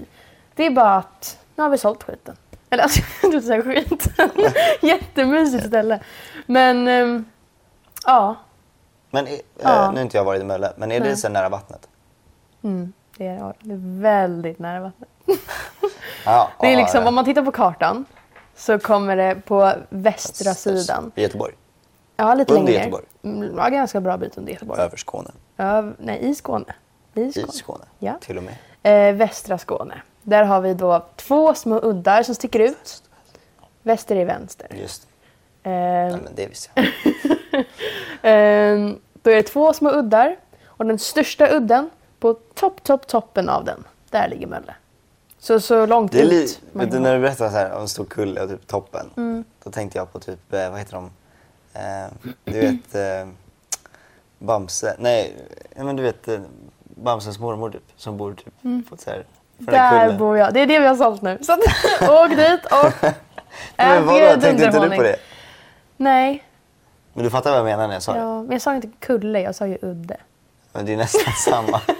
Det 0.55 0.65
är 0.65 0.69
bara 0.71 0.95
att 0.95 1.37
nu 1.55 1.63
har 1.63 1.69
vi 1.69 1.77
sålt 1.77 2.03
skiten. 2.03 2.35
Eller 2.69 2.83
alltså, 2.83 3.01
trodde 3.21 3.41
säga 3.41 3.61
skiten. 3.61 4.29
Jättemysigt 4.81 5.67
ställe. 5.67 5.99
Men 6.45 6.87
ehm, 6.87 7.25
ja, 8.05 8.35
Men 9.11 9.27
eh, 9.27 9.33
Ja. 9.63 9.91
nu 9.91 9.97
har 9.97 10.01
inte 10.01 10.17
jag 10.17 10.23
varit 10.23 10.41
i 10.41 10.45
Mölle, 10.45 10.73
men 10.77 10.91
är 10.91 10.99
det 10.99 11.05
Nej. 11.05 11.17
så 11.17 11.29
nära 11.29 11.49
vattnet? 11.49 11.87
mm, 12.63 12.93
det, 13.17 13.27
är, 13.27 13.53
det 13.59 13.75
väldigt 14.01 14.59
nära 14.59 14.79
vattnet. 14.79 15.09
Ja, 16.25 16.49
Det 16.61 16.67
är 16.73 16.77
liksom, 16.77 17.07
om 17.07 17.15
man 17.15 17.25
tittar 17.25 17.41
på 17.41 17.51
kartan 17.51 18.05
så 18.55 18.79
kommer 18.79 19.15
det 19.17 19.35
på 19.45 19.73
västra 19.89 20.53
sidan. 20.53 21.11
I 21.15 21.21
Göteborg? 21.21 21.53
Ja, 22.15 22.33
lite 22.33 22.53
Under 22.53 22.65
längre. 22.65 22.79
Göteborg? 22.79 23.05
Mm, 23.23 23.57
Ja, 23.57 23.69
ganska 23.69 24.01
bra 24.01 24.17
bit 24.17 24.37
under 24.37 24.53
Göteborg. 24.53 24.81
Över 24.81 24.97
Skåne? 24.97 25.31
Öv, 25.57 25.93
nej, 25.99 26.19
i 26.29 26.35
Skåne. 26.35 26.65
I 27.13 27.31
Skåne. 27.31 27.47
I 27.47 27.51
Skåne? 27.51 27.83
Ja. 27.99 28.17
Till 28.21 28.37
och 28.37 28.43
med? 28.43 29.09
Eh, 29.09 29.15
västra 29.15 29.57
Skåne. 29.57 30.01
Där 30.21 30.43
har 30.43 30.61
vi 30.61 30.73
då 30.73 31.05
två 31.15 31.53
små 31.53 31.79
uddar 31.83 32.23
som 32.23 32.35
sticker 32.35 32.59
ut. 32.59 33.03
Väster 33.81 34.15
är 34.15 34.25
vänster. 34.25 34.67
Just 34.81 35.07
Eh, 35.65 35.71
Nej, 35.71 36.11
men 36.11 36.35
det 36.35 36.47
visste 36.47 36.69
jag. 36.75 36.85
eh, 38.31 38.95
då 39.21 39.29
är 39.31 39.35
det 39.35 39.43
två 39.43 39.73
små 39.73 39.91
uddar. 39.91 40.35
Och 40.65 40.85
den 40.85 40.99
största 40.99 41.47
udden, 41.51 41.89
på 42.23 42.33
topp, 42.53 42.83
topp, 42.83 43.07
toppen 43.07 43.49
av 43.49 43.63
den, 43.65 43.83
där 44.09 44.27
ligger 44.27 44.47
Mölle. 44.47 44.75
Så, 45.39 45.59
så 45.59 45.85
långt 45.85 46.11
Det 46.11 46.19
är 46.19 46.23
ut. 46.25 46.31
li- 46.31 46.57
man 46.71 46.85
vet 46.85 46.91
du, 46.93 46.99
när 46.99 47.13
du 47.15 47.19
berättade 47.21 47.49
så 47.51 47.55
här 47.57 47.71
om 47.75 47.81
en 47.81 47.87
stor 47.87 48.05
kulle 48.05 48.41
och 48.41 48.49
typ 48.49 48.67
toppen. 48.67 49.09
Mm. 49.17 49.43
Då 49.63 49.71
tänkte 49.71 49.97
jag 49.97 50.13
på 50.13 50.19
typ, 50.19 50.53
eh, 50.53 50.69
vad 50.69 50.79
heter 50.79 50.93
de? 50.93 51.09
Eh, 51.73 52.31
du 52.43 52.59
vet 52.59 52.95
eh, 52.95 53.27
Bamse, 54.39 54.95
nej, 54.99 55.35
men 55.75 55.95
du 55.95 56.03
vet 56.03 56.27
eh, 56.27 56.39
Bamses 56.83 57.39
mormor 57.39 57.69
typ, 57.71 57.83
som 57.95 58.17
bor 58.17 58.33
typ 58.33 58.89
på 58.89 58.97
så 58.97 59.09
här, 59.09 59.25
på 59.57 59.71
Mm. 59.71 59.73
Där 59.73 60.01
kullen. 60.03 60.17
bor 60.19 60.37
jag. 60.37 60.53
Det 60.53 60.59
är 60.59 60.67
det 60.67 60.79
vi 60.79 60.85
har 60.87 60.95
sålt 60.95 61.21
nu. 61.21 61.37
Så 61.41 61.53
åk 62.23 62.29
dit 62.29 62.65
och 62.65 62.93
Men 63.77 63.97
ät 63.97 64.05
vadå, 64.05 64.41
tänkte 64.41 64.65
inte 64.65 64.79
du 64.79 64.95
på 64.97 65.03
det? 65.03 65.15
Nej, 65.97 66.43
Men 67.13 67.23
du 67.23 67.29
fattar 67.29 67.49
vad 67.51 67.59
jag 67.59 67.65
menar 67.65 67.87
när 67.87 67.93
jag 67.93 68.03
sa 68.03 68.13
det? 68.13 68.19
ja, 68.19 68.41
men 68.43 68.51
jag 68.51 68.61
sa 68.61 68.75
inte 68.75 68.89
kulle, 68.99 69.41
jag 69.41 69.55
sa 69.55 69.67
ju 69.67 69.77
udde. 69.81 70.17
Men 70.71 70.85
det 70.85 70.93
är 70.93 70.97
nästan 70.97 71.33
samma. 71.33 71.81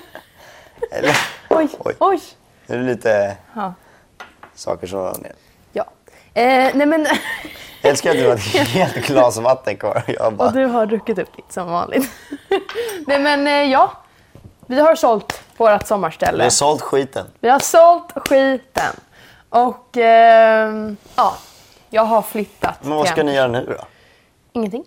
Eller? 0.92 1.18
Oj, 1.50 1.68
Oj. 1.80 1.96
oj. 2.00 2.20
Det 2.68 2.74
är 2.74 2.80
lite 2.80 3.38
Ja. 3.56 3.74
saker 4.56 4.88
som 4.88 5.00
ramlar 5.00 5.20
ner. 5.22 5.34
ja. 5.74 5.84
Eh, 6.34 6.72
nej 6.76 6.86
men, 6.88 7.08
Jag 7.82 7.90
älskar 7.90 8.10
att 8.12 8.16
du 8.18 8.28
har 8.28 8.34
ett 8.36 8.42
helt 8.68 8.96
glas 8.96 9.38
vatten 9.38 9.78
kvar. 9.78 10.04
Jag 10.08 10.34
bara, 10.34 10.48
och 10.48 10.54
du 10.54 10.66
har 10.66 10.86
druckit 10.86 11.18
upp 11.20 11.36
ditt 11.36 11.52
som 11.54 11.68
vanligt. 11.68 12.12
nej 13.08 13.20
men 13.20 13.48
eh, 13.48 13.54
ja, 13.72 13.92
vi 14.68 14.80
har 14.80 14.96
sålt 14.96 15.42
vårt 15.58 15.82
vi 15.82 15.86
sommarställe. 15.88 16.44
har 16.44 16.50
sålt 16.50 16.82
skiten. 16.82 17.28
Vi 17.40 17.50
har 17.50 17.60
sålt 17.60 18.12
skiten. 18.28 18.96
Och 19.50 19.98
ehm, 19.98 20.98
ja, 21.16 21.36
jag 21.90 22.04
har 22.06 22.22
flyttat. 22.22 22.76
Men 22.82 22.96
vad 22.98 23.08
ska 23.08 23.20
en- 23.20 23.26
ni 23.26 23.34
göra 23.36 23.48
nu 23.48 23.76
då? 23.80 23.86
Ingenting. 24.54 24.84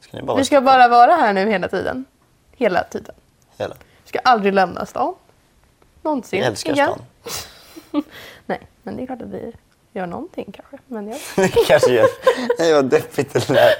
Ska 0.00 0.34
Vi 0.34 0.44
ska 0.44 0.60
bara 0.60 0.88
vara 0.88 1.12
här 1.16 1.32
nu 1.32 1.50
hela 1.50 1.68
tiden. 1.68 2.04
Hela 2.56 2.82
tiden. 2.84 3.14
hela? 3.58 3.74
Ska 4.08 4.18
aldrig 4.18 4.54
lämna 4.54 4.86
stan. 4.86 5.14
Någonsin. 6.02 6.38
Jag 6.38 6.48
älskar 6.48 6.72
igen. 6.72 6.90
stan. 7.22 8.02
Nej, 8.46 8.66
men 8.82 8.96
det 8.96 9.02
är 9.02 9.06
klart 9.06 9.22
att 9.22 9.28
vi 9.28 9.52
gör 9.92 10.06
någonting 10.06 10.52
kanske. 10.52 10.78
Men 10.86 11.08
jag... 11.08 11.18
Kanske 11.66 11.90
gör... 11.90 12.06
Nej 12.58 12.74
vad 12.74 12.84
deppigt 12.84 13.32
det 13.32 13.48
där. 13.48 13.74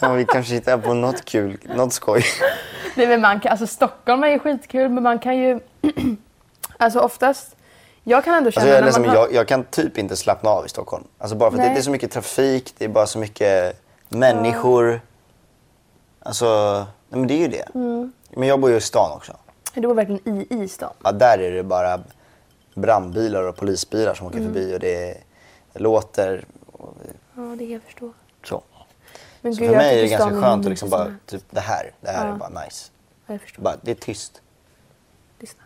Ja, 0.00 0.12
vi 0.12 0.24
kanske 0.24 0.54
hittar 0.54 0.78
på 0.78 0.94
något 0.94 1.24
kul, 1.24 1.58
något 1.76 1.92
skoj. 1.92 2.24
Nej, 2.94 3.06
men 3.06 3.20
man 3.20 3.40
kan, 3.40 3.50
alltså 3.50 3.66
Stockholm 3.66 4.24
är 4.24 4.28
ju 4.28 4.38
skitkul 4.38 4.88
men 4.88 5.02
man 5.02 5.18
kan 5.18 5.36
ju... 5.36 5.60
alltså 6.76 7.00
oftast... 7.00 7.56
Jag 8.04 8.24
kan 8.24 8.34
ändå 8.34 8.50
känna 8.50 8.76
Alltså 8.76 9.00
jag, 9.00 9.06
men 9.06 9.10
har... 9.10 9.16
jag, 9.16 9.32
jag 9.32 9.48
kan 9.48 9.64
typ 9.64 9.98
inte 9.98 10.16
slappna 10.16 10.50
av 10.50 10.66
i 10.66 10.68
Stockholm. 10.68 11.04
Alltså 11.18 11.36
bara 11.36 11.50
för 11.50 11.58
att 11.58 11.64
det, 11.64 11.70
det 11.70 11.78
är 11.78 11.82
så 11.82 11.90
mycket 11.90 12.10
trafik, 12.10 12.74
det 12.78 12.84
är 12.84 12.88
bara 12.88 13.06
så 13.06 13.18
mycket 13.18 13.82
människor. 14.08 15.00
Alltså, 16.20 16.76
nej 17.08 17.18
men 17.18 17.26
det 17.26 17.34
är 17.34 17.38
ju 17.38 17.48
det. 17.48 17.74
Mm. 17.74 18.12
Men 18.30 18.48
jag 18.48 18.60
bor 18.60 18.70
ju 18.70 18.76
i 18.76 18.80
stan 18.80 19.12
också. 19.12 19.32
Du 19.76 19.88
bor 19.88 19.94
verkligen 19.94 20.38
i, 20.38 20.62
i 20.64 20.68
stan. 20.68 20.92
Ja, 21.04 21.12
där 21.12 21.38
är 21.38 21.52
det 21.52 21.62
bara 21.62 22.00
brandbilar 22.74 23.42
och 23.42 23.56
polisbilar 23.56 24.14
som 24.14 24.26
Mm. 24.26 24.38
åker 24.38 24.52
förbi 24.52 24.74
och 24.76 24.80
det, 24.80 25.18
det 25.72 25.78
låter. 25.78 26.44
Och, 26.72 26.94
Ja, 27.34 27.42
det 27.42 27.58
kan 27.58 27.70
jag 27.70 27.82
förstå. 27.82 28.12
så. 28.44 28.62
Men 29.40 29.54
så 29.54 29.60
gud, 29.60 29.70
för 29.70 29.76
mig 29.76 29.98
är 29.98 30.02
det 30.02 30.08
ganska 30.08 30.30
skönt 30.40 30.64
att 30.64 30.70
liksom 30.70 30.90
bara, 30.90 31.14
typ 31.26 31.44
det 31.50 31.60
här, 31.60 31.90
det 32.00 32.10
här 32.10 32.26
Ja. 32.28 32.34
är 32.34 32.38
bara 32.38 32.48
nice. 32.64 32.90
Ja, 33.26 33.34
jag 33.34 33.40
förstår. 33.40 33.62
Bara, 33.62 33.76
det 33.82 33.90
är 33.90 33.94
tyst. 33.94 34.42
Lyssna. 35.40 35.62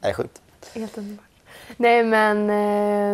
Det 0.00 0.08
är 0.08 0.12
sjukt. 0.14 0.42
Helt 0.74 0.98
underbart. 0.98 1.26
Nej 1.76 2.04
men 2.04 2.50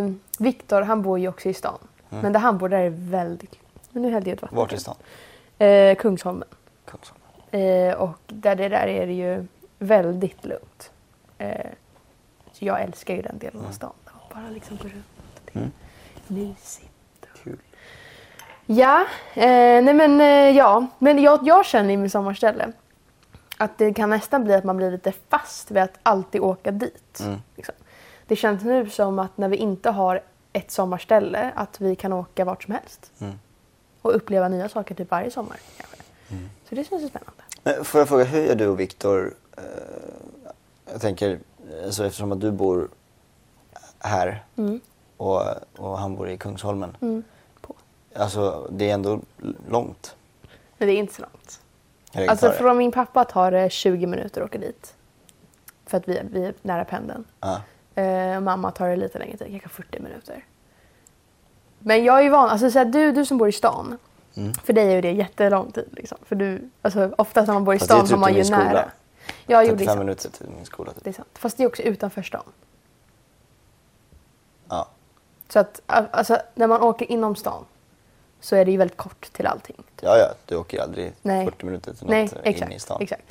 eh, 0.07 0.13
Viktor 0.39 0.83
han 0.83 1.03
bor 1.03 1.19
ju 1.19 1.29
också 1.29 1.49
i 1.49 1.55
stan. 1.55 1.79
Men 2.09 2.33
där 2.33 2.41
han 2.41 2.59
bor 2.59 2.69
där 2.69 2.79
är 2.79 2.91
väldigt... 2.91 3.55
Men 3.91 4.03
nu 4.03 4.11
hällde 4.11 4.31
jag 4.31 4.37
ett 4.37 4.43
vatten. 4.43 4.57
Mm. 4.59 4.63
Vart 4.63 4.73
i 4.73 4.79
stan? 4.79 4.97
Eh, 5.59 5.97
Kungsholmen. 5.97 6.49
Eh, 7.51 7.95
och 7.95 8.19
där 8.27 8.55
det 8.57 8.69
där 8.69 8.87
är 8.87 9.07
det 9.07 9.13
ju 9.13 9.47
väldigt 9.79 10.45
lugnt. 10.45 10.91
Eh, 11.39 11.67
så 12.53 12.65
jag 12.65 12.83
älskar 12.83 13.15
ju 13.15 13.23
den 13.23 13.39
delen 13.39 13.65
av 13.69 13.71
stan. 13.73 13.93
Där 14.05 14.13
man 14.35 14.43
bara 14.45 14.51
liksom 14.55 14.77
går 14.77 14.89
runt. 14.89 15.05
Det 15.45 15.59
är 15.59 15.63
Mm. 15.63 15.73
mysigt. 16.27 17.27
Kul. 17.45 17.59
Ja, 18.67 19.01
eh, 19.35 19.83
nej 19.83 19.95
men 19.95 20.21
eh, 20.21 20.57
ja. 20.57 20.87
Men 20.99 21.19
jag, 21.23 21.41
jag 21.47 21.67
känner 21.67 21.95
i 21.95 21.97
mitt 21.97 22.13
sommarställe 22.13 22.73
att 23.59 23.79
det 23.79 23.95
kan 23.95 24.11
nästan 24.11 24.45
bli 24.45 24.55
att 24.55 24.65
man 24.65 24.77
blir 24.77 24.91
lite 24.91 25.13
fast 25.29 25.71
vid 25.71 25.83
att 25.83 25.99
alltid 26.03 26.41
åka 26.41 26.71
dit. 26.71 27.21
Mm. 27.21 27.39
Liksom. 27.57 27.75
Det 28.27 28.37
känns 28.37 28.63
nu 28.65 28.91
som 28.91 29.19
att 29.19 29.39
när 29.39 29.49
vi 29.49 29.57
inte 29.57 29.91
har 29.91 30.21
ett 30.53 30.71
sommarställe 30.71 31.53
att 31.55 31.81
vi 31.81 31.97
kan 31.97 32.13
åka 32.13 32.45
vart 32.45 32.63
som 32.63 32.75
helst. 32.75 33.13
Mm. 33.21 33.35
Och 34.03 34.17
uppleva 34.17 34.49
nya 34.49 34.69
saker 34.69 34.95
typ 34.95 35.11
varje 35.11 35.31
sommar 35.31 35.57
kanske. 35.77 35.97
Så 36.69 36.75
det 36.75 36.85
känns 36.85 37.11
spännande. 37.11 37.85
Får 37.85 37.99
jag 38.01 38.09
fråga, 38.09 38.25
hur 38.25 38.45
gör 38.47 38.55
du 38.55 38.67
och 38.67 38.81
Viktor? 38.81 39.35
Eh, 39.57 39.63
jag 40.93 41.01
tänker, 41.01 41.39
alltså 41.85 42.05
eftersom 42.07 42.33
att 42.33 42.41
du 42.41 42.51
bor 42.51 42.89
här 43.99 44.45
Mm. 44.57 44.81
och, 45.17 45.43
och 45.77 45.99
han 45.99 46.17
bor 46.17 46.29
i 46.29 46.37
Kungsholmen. 46.39 46.97
Mm. 47.01 47.25
På. 47.61 47.75
Alltså 48.15 48.69
det 48.71 48.91
är 48.91 48.95
ändå 48.95 49.21
långt. 49.69 50.17
Men 50.79 50.89
det 50.89 50.95
är 50.95 50.99
inte 50.99 51.15
så 51.15 51.23
långt. 51.23 51.61
Alltså 52.31 52.51
från 52.53 52.79
min 52.79 52.93
pappa 52.93 53.25
tar 53.25 53.51
det 53.51 53.71
20 53.71 54.07
minuter 54.07 54.41
att 54.41 54.47
åka 54.49 54.59
dit. 54.59 54.95
För 55.87 55.97
att 55.97 56.09
vi 56.09 56.17
är, 56.19 56.25
vi 56.25 56.45
är 56.45 56.55
nära 56.63 56.85
pendeln. 56.85 57.25
Ja. 57.41 57.61
Eh, 58.03 58.41
mamma 58.41 58.71
tar 58.71 58.89
det 58.89 58.97
lite 58.97 59.19
längre 59.19 59.37
tid, 59.37 59.47
kanske 59.51 59.69
40 59.69 60.01
minuter. 60.01 60.45
Men 61.79 62.05
jag 62.05 62.19
är 62.19 62.23
ju 62.23 62.29
van, 62.29 62.49
alltså 62.51 62.71
så 62.71 62.79
här, 62.79 62.87
du, 62.87 63.13
du 63.13 63.27
som 63.27 63.39
bor 63.39 63.49
i 63.49 63.53
stan. 63.53 63.99
Mm. 64.37 64.55
För 64.55 64.73
dig 64.73 64.95
är 64.95 65.03
det 65.03 65.13
jättelång 65.13 65.73
tid. 65.73 65.89
Liksom. 65.93 66.19
För 66.27 66.37
du, 66.37 66.71
alltså, 66.83 67.11
oftast 67.19 67.47
när 67.47 67.55
man 67.55 67.65
bor 67.65 67.75
i 67.75 67.79
Fast 67.79 67.91
stan 67.91 68.03
typ 68.03 68.11
har 68.11 68.19
man 68.19 68.35
ju 68.35 68.45
skola. 68.45 68.59
nära. 68.65 68.91
Ja, 69.47 69.63
jo, 69.63 69.67
det 69.69 69.73
är 69.75 69.77
35 69.77 69.87
sant. 69.87 69.99
minuter 69.99 70.31
till 70.31 70.47
min 70.57 70.65
skola. 70.65 70.93
Typ. 70.93 71.05
Det 71.05 71.11
är 71.11 71.15
sant. 71.15 71.29
Fast 71.35 71.57
det 71.57 71.63
är 71.63 71.67
också 71.69 71.83
utanför 71.83 72.23
stan. 72.23 72.43
Ja. 74.69 74.89
Så 75.49 75.59
att 75.59 75.81
alltså, 75.87 76.39
när 76.55 76.67
man 76.67 76.83
åker 76.83 77.11
inom 77.13 77.37
stan 77.37 77.65
så 78.41 78.57
är 78.57 78.65
det 78.65 78.71
ju 78.71 78.77
väldigt 78.77 78.97
kort 78.97 79.33
till 79.33 79.47
allting. 79.47 79.77
typ. 79.77 79.85
ja, 80.01 80.17
ja, 80.19 80.29
du 80.47 80.57
åker 80.57 80.77
ju 80.77 80.83
aldrig 80.83 81.13
Nej. 81.23 81.45
40 81.47 81.65
minuter 81.67 81.95
till 81.95 82.07
något 82.07 82.13
eh, 82.15 82.23
exakt. 82.43 82.63
inne 82.67 82.75
i 82.75 82.79
stan. 82.79 83.03
exakt. 83.03 83.23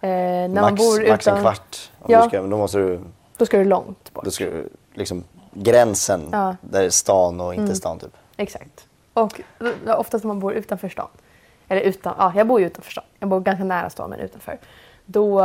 Eh, 0.00 0.08
när 0.10 0.48
max, 0.48 0.62
man 0.62 0.74
bor 0.74 1.08
max 1.08 1.26
utan, 1.26 1.36
en 1.36 1.42
kvart. 1.42 1.90
Om 1.98 2.12
Ja. 2.12 2.22
du 2.22 2.28
ska, 2.28 2.42
då 2.42 2.58
måste 2.58 2.78
du, 2.78 3.00
Då 3.36 3.46
ska 3.46 3.58
du 3.58 3.64
långt 3.64 4.12
bort. 4.12 4.24
då 4.24 4.30
ska 4.30 4.44
du 4.44 4.68
liksom 4.94 5.24
gränsen 5.52 6.28
Ja. 6.32 6.42
Mm. 6.42 6.56
där 6.60 6.82
är 6.82 6.90
stan 6.90 7.40
och 7.40 7.54
inte 7.54 7.74
stan 7.74 7.98
typ. 7.98 8.12
Exakt. 8.36 8.86
Och 9.14 9.40
oftast 9.86 10.24
när 10.24 10.28
man 10.28 10.38
bor 10.40 10.52
utanför 10.52 10.88
stan. 10.88 11.08
Eller 11.68 11.80
utan, 11.80 12.14
ja, 12.18 12.32
jag 12.36 12.46
bor 12.46 12.60
ju 12.60 12.66
utanför 12.66 12.90
stan. 12.90 13.04
Jag 13.18 13.28
bor 13.28 13.40
ganska 13.40 13.64
nära 13.64 13.90
stan 13.90 14.10
men 14.10 14.20
utanför. 14.20 14.58
Då, 15.06 15.40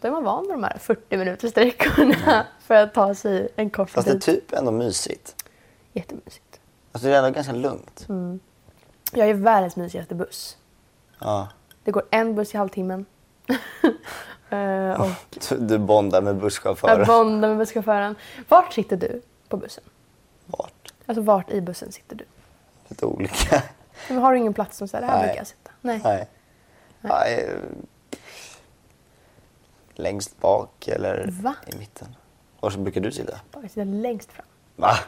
då 0.00 0.08
är 0.08 0.12
man 0.12 0.24
van 0.24 0.46
med 0.46 0.54
de 0.54 0.64
här 0.64 0.78
40 0.78 1.16
minuters 1.16 1.50
sträckorna 1.50 2.46
för 2.60 2.74
att 2.74 2.94
ta 2.94 3.14
sig 3.14 3.48
en 3.56 3.70
kort 3.70 3.90
Fast 3.90 4.06
det 4.06 4.12
är 4.12 4.14
bit. 4.14 4.22
typ 4.24 4.52
ändå 4.52 4.70
mysigt. 4.70 5.44
Jättemysigt. 5.92 6.60
Alltså 6.92 7.08
det 7.08 7.14
är 7.14 7.18
ändå 7.18 7.30
ganska 7.30 7.52
lugnt. 7.52 8.06
Mm. 8.08 8.40
Jag 9.12 9.28
är 9.28 9.34
världens 9.34 9.76
mysigaste 9.76 10.14
buss. 10.14 10.56
Ja. 11.18 11.48
Det 11.84 11.90
går 11.90 12.02
en 12.10 12.34
buss 12.34 12.54
i 12.54 12.56
halvtimmen. 12.56 13.06
Eh, 14.52 15.00
och 15.00 15.06
Du, 15.48 15.56
du 15.58 15.78
bondar 15.78 16.22
med 16.22 16.36
busschauffören. 16.36 16.98
jag 16.98 17.06
bondar 17.06 17.48
med 17.48 17.58
busschauffören. 17.58 18.14
Vart 18.48 18.72
sitter 18.72 18.96
du 18.96 19.22
på 19.48 19.56
bussen? 19.56 19.84
Vart? 20.46 20.92
Alltså 21.06 21.22
vart 21.22 21.50
i 21.50 21.60
bussen 21.60 21.92
sitter 21.92 22.16
du? 22.16 22.24
Lite 22.90 23.06
olika. 23.06 23.62
Men 24.08 24.18
har 24.18 24.32
du 24.32 24.38
ingen 24.38 24.54
plats 24.54 24.76
som 24.76 24.88
säger 24.88 25.06
det 25.06 25.12
här 25.12 25.18
Nej. 25.18 25.26
brukar 25.26 25.40
jag 25.40 25.46
sitta? 25.46 25.70
Nej. 25.80 26.26
Nej. 27.00 27.34
Eh, 27.34 27.54
längst 29.94 30.40
bak 30.40 30.88
eller 30.88 31.28
Va? 31.42 31.54
i 31.66 31.76
mitten. 31.76 32.16
Var 32.60 32.70
så 32.70 32.78
brukar 32.78 33.00
du 33.00 33.12
sitta? 33.12 33.40
Jag 33.52 33.70
sitter 33.70 33.84
längst 33.84 34.32
fram. 34.32 34.46
Va? 34.76 34.98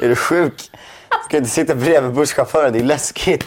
är 0.00 0.08
du 0.08 0.16
sjuk? 0.16 0.70
Du 1.10 1.24
ska 1.24 1.36
inte 1.36 1.50
sitta 1.50 1.74
bredvid 1.74 2.12
busschauffören, 2.12 2.72
det 2.72 2.78
är 2.78 2.84
läskigt. 2.84 3.46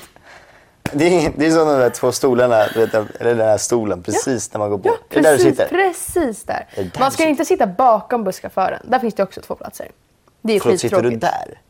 Det 0.91 1.25
är, 1.25 1.33
det 1.37 1.45
är 1.45 1.51
som 1.51 1.67
de 1.67 1.79
där 1.79 1.89
två 1.89 2.11
stolarna, 2.11 2.67
du 2.73 2.85
vet, 2.85 2.93
eller 2.93 3.35
den 3.35 3.47
här 3.47 3.57
stolen 3.57 4.03
precis 4.03 4.53
när 4.53 4.59
man 4.59 4.69
går 4.69 4.77
på. 4.77 4.87
Ja, 4.87 4.97
är 5.09 5.15
det 5.15 5.21
där 5.21 5.37
du 5.37 5.43
precis, 5.43 5.57
sitter? 5.57 5.67
precis 5.67 6.43
där. 6.43 6.67
Är 6.75 6.83
där 6.83 6.99
Man 6.99 7.09
du 7.09 7.13
ska 7.13 7.23
inte 7.23 7.45
sitta 7.45 7.67
bakom 7.67 8.23
busschauffören. 8.23 8.79
Där 8.83 8.99
finns 8.99 9.13
det 9.13 9.23
också 9.23 9.41
två 9.41 9.55
platser. 9.55 9.91
Det 10.41 10.53
är 10.53 10.59
Förlåt, 10.59 10.79
sitter 10.79 11.01
du 11.01 11.09
där? 11.09 11.61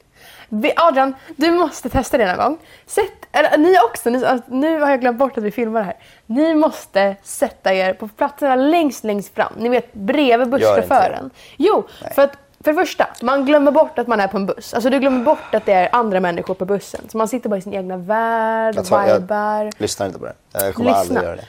Adrian, 0.75 1.15
du 1.36 1.51
måste 1.51 1.89
testa 1.89 2.17
det 2.17 2.25
någon 2.27 2.38
gång. 2.45 2.58
Sätt, 2.86 3.12
eller, 3.31 3.58
ni 3.58 3.75
också, 3.89 4.10
ni, 4.10 4.25
alltså, 4.25 4.45
nu 4.51 4.79
har 4.79 4.89
jag 4.89 5.01
glömt 5.01 5.17
bort 5.17 5.38
att 5.38 5.43
vi 5.43 5.51
filmar 5.51 5.79
det 5.79 5.86
här. 5.86 5.95
Ni 6.25 6.53
måste 6.55 7.15
sätta 7.23 7.73
er 7.73 7.93
på 7.93 8.08
platserna 8.08 8.55
längst, 8.55 9.03
längst 9.03 9.36
fram. 9.36 9.53
Ni 9.58 9.69
vet 9.69 9.93
bredvid 9.93 10.49
busschauffören. 10.49 11.29
Jo, 11.58 11.84
Nej. 12.01 12.13
för 12.13 12.21
att 12.21 12.38
för 12.63 12.73
det 12.73 12.79
första, 12.79 13.08
man 13.21 13.45
glömmer 13.45 13.71
bort 13.71 13.99
att 13.99 14.08
man 14.08 14.19
är 14.19 14.27
på 14.27 14.38
en 14.38 14.45
buss. 14.45 14.73
Alltså 14.73 14.89
du 14.89 14.99
glömmer 14.99 15.23
bort 15.25 15.55
att 15.55 15.65
det 15.65 15.73
är 15.73 15.89
andra 15.91 16.19
människor 16.19 16.53
på 16.53 16.65
bussen. 16.65 17.01
Så 17.12 17.17
man 17.17 17.27
sitter 17.27 17.49
bara 17.49 17.58
i 17.58 17.62
sin 17.62 17.73
egna 17.73 17.97
värld, 17.97 18.75
Jag, 18.75 18.86
tar, 18.86 19.13
vibar. 19.19 19.63
jag 19.63 19.73
lyssnar 19.77 20.08
inte 20.08 20.19
på 20.19 20.25
det. 20.25 20.34
Jag 20.53 20.73
kommer 20.75 20.89
Lyssna. 20.89 20.99
aldrig 21.01 21.23
göra 21.23 21.36
det. 21.36 21.45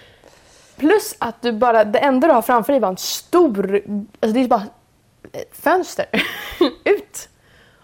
Plus 0.77 1.15
att 1.19 1.43
du 1.43 1.53
bara, 1.53 1.85
det 1.85 1.99
enda 1.99 2.27
du 2.29 2.33
har 2.35 2.43
framför 2.43 2.73
dig 2.73 2.81
var 2.81 2.89
en 2.89 2.97
stor, 2.97 3.75
alltså 4.21 4.35
det 4.35 4.41
är 4.41 4.49
bara 4.49 4.63
fönster 5.53 6.07
ut. 6.85 7.29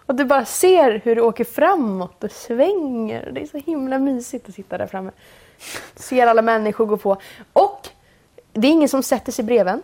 Och 0.05 0.15
du 0.15 0.25
bara 0.25 0.45
ser 0.45 1.01
hur 1.03 1.15
du 1.15 1.21
åker 1.21 1.43
framåt 1.43 2.23
och 2.23 2.31
svänger. 2.31 3.31
Det 3.31 3.41
är 3.41 3.45
så 3.47 3.57
himla 3.57 3.99
mysigt 3.99 4.49
att 4.49 4.55
sitta 4.55 4.77
där 4.77 4.87
framme. 4.87 5.11
Ser 5.95 6.27
alla 6.27 6.41
människor 6.41 6.85
gå 6.85 6.97
på. 6.97 7.17
Och 7.53 7.89
det 8.53 8.67
är 8.67 8.71
ingen 8.71 8.89
som 8.89 9.03
sätter 9.03 9.31
sig 9.31 9.45
bredvid 9.45 9.73
en. 9.73 9.83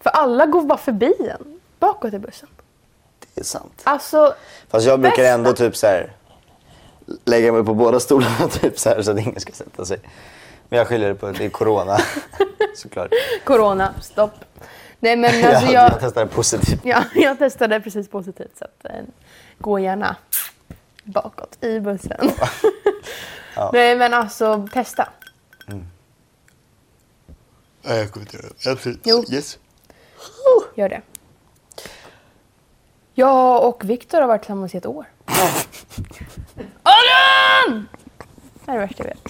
För 0.00 0.10
alla 0.10 0.46
går 0.46 0.62
bara 0.62 0.78
förbi 0.78 1.14
en 1.38 1.60
bakåt 1.78 2.14
i 2.14 2.18
bussen. 2.18 2.48
Det 3.34 3.40
är 3.40 3.44
sant. 3.44 3.80
Alltså, 3.84 4.34
Fast 4.68 4.86
jag 4.86 5.00
brukar 5.00 5.16
Bästa. 5.16 5.32
ändå 5.34 5.52
typ 5.52 5.76
så 5.76 5.86
här 5.86 6.12
lägga 7.24 7.52
mig 7.52 7.64
på 7.64 7.74
båda 7.74 8.00
stolarna 8.00 8.48
typ 8.50 8.78
så 8.78 8.88
här 8.88 9.02
så 9.02 9.10
att 9.10 9.18
ingen 9.18 9.40
ska 9.40 9.52
sätta 9.52 9.84
sig. 9.84 9.98
Men 10.68 10.78
jag 10.78 10.88
skyller 10.88 11.08
det 11.08 11.14
på 11.14 11.26
det 11.30 11.44
är 11.44 11.48
corona 11.48 11.98
såklart. 12.76 13.10
corona, 13.44 13.94
stopp. 14.02 14.32
Nej 15.00 15.16
men 15.16 15.40
jag, 15.40 15.54
alltså 15.54 15.72
jag 15.72 15.90
jag, 15.92 16.00
testar 16.00 16.26
positivt. 16.26 16.80
Ja, 16.84 17.04
jag 17.14 17.38
testade 17.38 17.80
precis 17.80 18.08
positivt 18.08 18.58
så 18.58 18.64
att, 18.64 18.84
eh, 18.84 19.04
gå 19.58 19.78
gärna 19.78 20.16
bakåt 21.04 21.64
i 21.64 21.80
bussen. 21.80 22.30
Ja. 23.56 23.70
Nej 23.72 23.96
men 23.96 24.14
alltså 24.14 24.68
testa. 24.72 25.08
Nej, 27.82 27.98
jag 27.98 28.10
kommer 28.12 28.26
inte 28.26 28.36
göra 28.36 28.46
det. 28.64 28.70
Absolut. 28.70 29.00
Jo. 29.04 29.24
Yes. 29.30 29.58
Gör 30.74 30.88
det. 30.88 31.00
Jag 33.14 33.64
och 33.64 33.90
Viktor 33.90 34.20
har 34.20 34.28
varit 34.28 34.42
tillsammans 34.42 34.74
i 34.74 34.78
ett 34.78 34.86
år. 34.86 35.06
Adrian! 36.82 37.88
Det 38.64 38.70
är 38.70 38.74
det 38.74 38.80
värsta 38.80 39.04
jag 39.04 39.08
vet. 39.08 39.28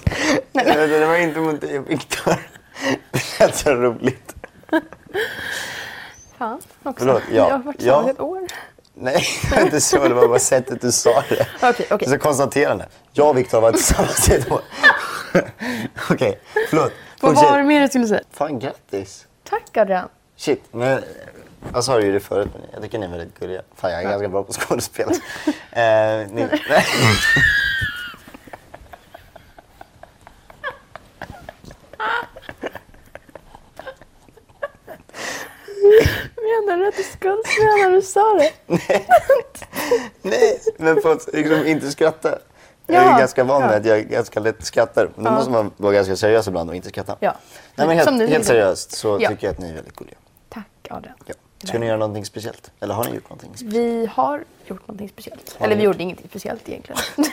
Nej, 0.51 0.87
det 0.87 1.05
var 1.05 1.17
inte 1.17 1.39
mot 1.39 1.61
dig 1.61 1.79
och 1.79 1.89
Viktor. 1.89 2.35
Det 3.11 3.39
lät 3.39 3.55
så 3.55 3.75
roligt. 3.75 4.35
Fan 6.37 6.61
också. 6.83 7.05
Förlåt, 7.05 7.21
ja. 7.31 7.35
Jag 7.35 7.49
har 7.51 7.59
varit 7.63 7.81
Ja. 7.81 8.09
ett 8.09 8.19
år. 8.19 8.39
Nej, 8.93 9.23
det 9.49 9.55
var 9.55 9.61
inte 9.63 9.81
så. 9.81 10.07
Det 10.07 10.13
var 10.13 10.27
bara 10.27 10.39
sättet 10.39 10.81
du 10.81 10.91
sa 10.91 11.23
det. 11.29 11.47
Okej, 11.63 11.87
okej. 11.91 12.09
Så 12.09 12.17
konstaterande. 12.17 12.85
Jag 13.13 13.29
och 13.29 13.37
Viktor 13.37 13.57
har 13.57 13.61
varit 13.61 13.75
tillsammans 13.75 14.29
i 14.29 14.33
ett 14.33 14.51
år. 14.51 14.61
Okej, 16.11 16.39
förlåt. 16.69 16.91
Vad 17.21 17.31
Fortsätt. 17.35 17.49
var 17.51 17.57
det 17.57 17.63
mer 17.63 17.81
du 17.81 17.87
skulle 17.87 18.07
säga? 18.07 18.21
Fan, 18.31 18.59
grattis. 18.59 19.25
Tack 19.49 19.77
Adrian. 19.77 20.09
Shit, 20.35 20.63
men 20.71 21.03
jag 21.73 21.83
sa 21.83 21.99
ju 22.01 22.11
det 22.11 22.19
förut, 22.19 22.49
men 22.53 22.61
jag 22.73 22.81
tycker 22.81 22.99
ni 22.99 23.05
är 23.05 23.09
väldigt 23.09 23.39
gulliga. 23.39 23.61
Fan, 23.75 23.91
jag 23.91 24.03
är 24.03 24.09
ganska 24.09 24.27
bra 24.27 24.43
på 24.43 24.53
skådespel. 24.53 25.09
eh, 25.71 25.81
ni, 25.81 26.47
nej. 26.69 26.85
Menar 36.47 36.77
du 36.77 36.87
att 36.87 36.95
du 36.97 37.03
skolsmenar 37.03 37.89
när 37.89 37.95
du 37.95 38.01
sa 38.01 38.33
det? 38.37 38.51
nej, 40.21 40.59
men 40.77 41.01
på 41.01 41.09
att 41.09 41.33
liksom 41.33 41.65
inte 41.67 41.91
skratta. 41.91 42.39
Jag 42.87 43.03
är 43.03 43.11
Ja, 43.11 43.17
ganska 43.17 43.43
van 43.43 43.61
med 43.61 43.71
ja. 43.73 43.77
att 43.77 43.85
jag 43.85 44.09
ganska 44.09 44.39
lätt 44.39 44.65
skrattar. 44.65 45.09
Men 45.15 45.23
då 45.25 45.29
Ja. 45.31 45.35
måste 45.35 45.51
man 45.51 45.71
vara 45.77 45.93
ganska 45.93 46.15
seriös 46.15 46.47
ibland 46.47 46.69
och 46.69 46.75
inte 46.75 46.89
skratta. 46.89 47.15
Ja. 47.19 47.33
Nej, 47.75 47.87
men 47.87 47.97
helt, 47.97 48.09
helt 48.09 48.31
gjorde. 48.31 48.43
seriöst 48.43 48.91
så 48.91 49.19
tycker 49.19 49.37
jag 49.47 49.51
att 49.51 49.59
ni 49.59 49.69
är 49.69 49.73
väldigt 49.73 49.95
gulliga. 49.95 50.17
Tack 50.49 50.87
Adrian. 50.89 51.15
Ja. 51.25 51.33
Ska 51.67 51.79
ni 51.79 51.85
göra 51.85 51.97
någonting 51.97 52.25
speciellt? 52.25 52.71
Eller 52.79 52.93
har 52.93 53.03
ni 53.03 53.15
gjort 53.15 53.23
någonting 53.29 53.49
speciellt? 53.55 53.75
Vi 53.75 54.05
har 54.13 54.43
gjort 54.65 54.87
någonting 54.87 55.09
speciellt. 55.09 55.55
Har 55.59 55.65
Eller 55.65 55.75
vi 55.75 55.83
gjort? 55.83 55.93
gjorde 55.95 56.03
ingenting 56.03 56.27
speciellt 56.29 56.69
egentligen. 56.69 57.01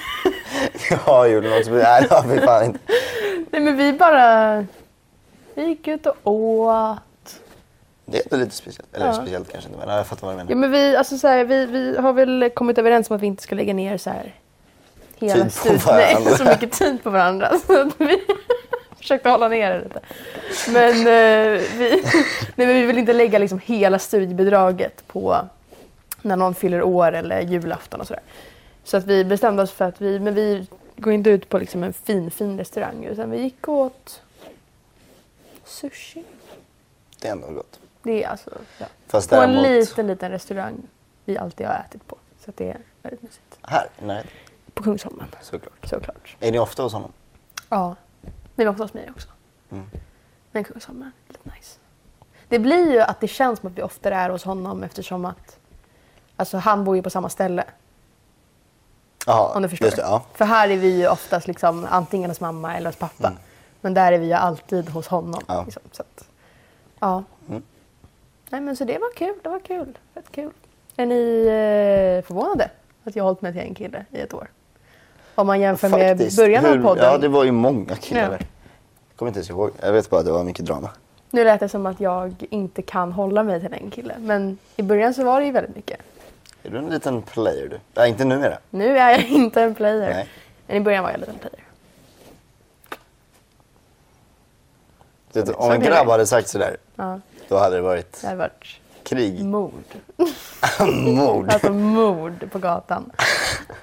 Jag 1.07 1.31
gjort 1.31 1.44
något 1.44 1.53
speciellt. 1.64 1.83
Nej, 1.83 2.07
det 2.09 2.14
har 2.14 2.27
vi 2.29 2.40
fan 2.40 2.64
inte. 2.64 2.79
Nej 3.50 3.61
men 3.61 3.77
vi 3.77 3.92
bara... 3.92 4.66
Vi 5.55 5.64
gick 5.64 5.88
ut 5.88 6.07
och 6.07 6.16
åt. 6.33 6.98
Det 8.06 8.18
är 8.18 8.22
ändå 8.24 8.44
lite 8.44 8.56
speciellt. 8.56 8.94
Eller 8.96 9.06
Ja. 9.06 9.14
speciellt 9.14 9.52
kanske 9.52 9.70
inte, 9.70 9.86
men 9.86 9.96
jag 9.96 10.06
fattar 10.06 10.26
vad 10.26 10.32
du 10.34 10.36
menar. 10.36 10.50
Ja 10.50 10.56
men 10.56 10.70
vi, 10.70 10.96
alltså 10.96 11.18
så 11.18 11.28
här, 11.28 11.44
vi, 11.44 11.66
vi 11.66 11.96
har 11.96 12.12
väl 12.12 12.50
kommit 12.54 12.78
överens 12.78 13.10
om 13.10 13.16
att 13.16 13.22
vi 13.22 13.26
inte 13.26 13.42
ska 13.42 13.54
lägga 13.54 13.74
ner 13.74 13.98
så 13.98 14.10
här 14.10 14.34
hela 15.16 15.44
Tid 15.44 15.82
på 15.82 15.90
varandra. 15.90 16.20
Nej, 16.24 16.36
så 16.38 16.44
mycket 16.44 16.72
tid 16.72 17.02
på 17.02 17.10
varandra. 17.10 17.52
Så 17.66 17.80
att 17.80 18.00
vi 18.00 18.24
försökte 18.98 19.28
hålla 19.28 19.48
ner 19.48 19.70
det 19.70 19.80
lite. 19.80 20.00
Men, 20.68 20.90
eh, 20.92 21.60
vi, 21.78 22.02
nej, 22.56 22.66
men 22.66 22.68
vi 22.68 22.82
vill 22.82 22.98
inte 22.98 23.12
lägga 23.12 23.38
liksom 23.38 23.58
hela 23.64 23.98
studiebidraget 23.98 25.06
på 25.06 25.48
när 26.22 26.36
någon 26.36 26.54
fyller 26.54 26.82
år 26.82 27.12
eller 27.12 27.40
julafton 27.40 28.00
och 28.00 28.06
sådär. 28.06 28.22
Så 28.84 28.96
att 28.96 29.04
vi 29.04 29.24
bestämde 29.24 29.62
oss 29.62 29.70
för 29.72 29.84
att 29.84 30.00
vi, 30.00 30.20
men 30.20 30.34
vi 30.34 30.66
går 30.96 31.12
inte 31.12 31.30
ut 31.30 31.48
på 31.48 31.58
liksom 31.58 31.82
en 31.84 31.92
fin, 31.92 32.30
fin 32.30 32.58
restaurang 32.58 33.04
utan 33.04 33.30
vi 33.30 33.38
gick 33.42 33.68
och 33.68 33.74
åt 33.74 34.20
sushi. 35.64 36.24
Det 37.20 37.28
är 37.28 37.32
ändå 37.32 37.46
gott. 37.50 37.78
Det 38.04 38.24
är 38.24 38.28
alltså, 38.28 38.50
ja. 38.78 38.86
Fast 39.06 39.30
På 39.30 39.36
en 39.36 39.62
liten, 39.62 40.06
liten 40.06 40.30
restaurang 40.30 40.82
vi 41.24 41.38
alltid 41.38 41.66
har 41.66 41.74
ätit 41.74 42.06
på. 42.08 42.16
Så 42.44 42.52
det 42.56 42.70
är 42.70 42.78
väldigt 43.02 43.22
mysigt. 43.22 43.58
Här 43.62 43.88
närheten, 44.02 44.30
På 44.74 44.82
Kungsholmen, 44.82 45.26
såklart. 45.40 45.86
såklart. 45.86 46.36
Är 46.40 46.52
ni 46.52 46.58
ofta 46.58 46.82
hos 46.82 46.92
honom? 46.92 47.12
Ja. 47.68 47.96
Vi 48.54 48.64
var 48.64 48.72
ofta 48.72 48.84
hos 48.84 48.94
mig 48.94 49.10
också. 49.10 49.28
Mm. 49.70 49.86
Men 50.52 50.64
Kungsholmen, 50.64 51.12
lite 51.28 51.40
nice. 51.56 51.78
Det 52.48 52.58
blir 52.58 52.92
ju 52.92 53.00
att 53.00 53.20
det 53.20 53.28
känns 53.28 53.60
som 53.60 53.68
att 53.70 53.78
vi 53.78 53.82
oftare 53.82 54.14
är 54.14 54.30
hos 54.30 54.44
honom 54.44 54.82
eftersom 54.82 55.24
att 55.24 55.58
alltså, 56.36 56.56
han 56.58 56.84
bor 56.84 56.96
ju 56.96 57.02
på 57.02 57.10
samma 57.10 57.28
ställe. 57.28 57.64
Jaha, 59.26 59.56
Om 59.56 59.62
du 59.62 59.68
förstår. 59.68 59.86
just 59.86 59.96
det. 59.96 60.02
Ja. 60.02 60.22
För 60.34 60.44
här 60.44 60.68
är 60.68 60.76
vi 60.76 60.98
ju 61.00 61.08
oftast 61.08 61.46
liksom, 61.46 61.86
antingen 61.90 62.30
hos 62.30 62.40
mamma 62.40 62.76
eller 62.76 62.88
hos 62.90 62.96
pappa. 62.96 63.26
Mm. 63.28 63.38
Men 63.80 63.94
där 63.94 64.12
är 64.12 64.18
vi 64.18 64.26
ju 64.26 64.32
alltid 64.32 64.88
hos 64.88 65.08
honom. 65.08 65.40
Ja. 65.48 65.62
Liksom, 65.64 65.82
så 65.92 66.02
att, 66.02 66.28
ja. 67.00 67.24
Mm. 67.48 67.62
Nej 68.54 68.60
men 68.60 68.76
så 68.76 68.84
det 68.84 68.98
var 68.98 69.12
kul, 69.16 69.34
det 69.42 69.48
var 69.48 69.58
kul. 69.60 69.98
Rätt 70.14 70.32
kul. 70.32 70.50
Är 70.96 71.06
ni 71.06 71.40
eh, 71.46 72.26
förvånade 72.26 72.70
att 73.04 73.16
jag 73.16 73.24
har 73.24 73.28
hållit 73.28 73.42
mig 73.42 73.52
till 73.52 73.60
en 73.62 73.74
kille 73.74 74.04
i 74.10 74.20
ett 74.20 74.34
år? 74.34 74.48
Om 75.34 75.46
man 75.46 75.60
jämför 75.60 75.88
med 75.88 76.18
Faktiskt. 76.18 76.36
början 76.36 76.64
Hur- 76.64 76.78
av 76.78 76.82
podden. 76.82 77.04
Ja, 77.04 77.18
det 77.18 77.28
var 77.28 77.44
ju 77.44 77.52
många 77.52 77.96
killar 77.96 78.22
Ja. 78.22 78.46
Jag 79.08 79.16
kommer 79.16 79.28
inte 79.30 79.38
ens 79.38 79.50
ihåg. 79.50 79.70
Jag 79.80 79.92
vet 79.92 80.10
bara 80.10 80.20
att 80.20 80.26
det 80.26 80.32
var 80.32 80.44
mycket 80.44 80.64
drama. 80.66 80.90
Nu 81.30 81.44
lät 81.44 81.60
det 81.60 81.68
som 81.68 81.86
att 81.86 82.00
jag 82.00 82.34
inte 82.50 82.82
kan 82.82 83.12
hålla 83.12 83.42
mig 83.42 83.60
till 83.60 83.72
en 83.72 83.90
kille. 83.90 84.14
Men 84.18 84.58
i 84.76 84.82
början 84.82 85.14
så 85.14 85.24
var 85.24 85.40
det 85.40 85.46
ju 85.46 85.52
väldigt 85.52 85.76
mycket. 85.76 86.00
Är 86.62 86.70
du 86.70 86.78
en 86.78 86.86
liten 86.90 87.22
player 87.22 87.68
du? 87.68 87.78
Nej, 87.94 88.10
inte 88.10 88.24
numera. 88.24 88.58
Nu 88.70 88.98
är 88.98 89.10
jag 89.10 89.28
inte 89.28 89.62
en 89.62 89.74
player. 89.74 90.10
Nej. 90.10 90.28
Men 90.66 90.76
i 90.76 90.80
början 90.80 91.04
var 91.04 91.10
jag 91.10 91.20
lite 91.20 91.32
en 91.32 91.38
player. 91.38 91.60
Du 95.32 95.40
vet, 95.40 95.48
Så 95.48 95.54
om 95.54 95.72
en 95.72 95.80
det. 95.80 95.86
grabb 95.86 96.06
hade 96.08 96.26
sagt 96.26 96.48
sådär, 96.48 96.76
Ja, 96.96 97.20
då 97.48 97.59
hade 97.59 97.76
det 97.76 97.83
varit 97.83 98.20
det 98.20 98.26
har 98.28 98.35
varit 98.37 98.64
krig. 99.02 99.44
mord. 99.44 99.85
Mord. 101.04 101.50
Alltså 101.50 101.72
mord 101.72 102.50
på 102.52 102.59
gatan. 102.59 103.11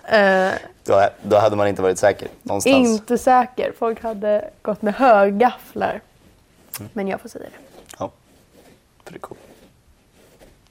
Eh, 0.04 0.52
Då, 0.84 1.08
då 1.24 1.38
hade 1.38 1.56
man 1.56 1.68
inte 1.68 1.82
varit 1.82 2.00
säker 2.00 2.28
någonstans. 2.42 2.76
inte 2.76 3.18
säker. 3.18 3.74
Folk 3.80 4.04
hade 4.04 4.50
gått 4.62 4.82
med 4.82 4.94
högafflar. 4.96 6.02
Mm. 6.80 6.90
Men 6.94 7.08
jag 7.08 7.22
får 7.22 7.30
säga 7.30 7.46
det. 7.46 7.86
Ja, 8.00 8.12
för 9.04 9.12
det 9.14 9.18
är 9.18 9.20
coolt. 9.20 9.40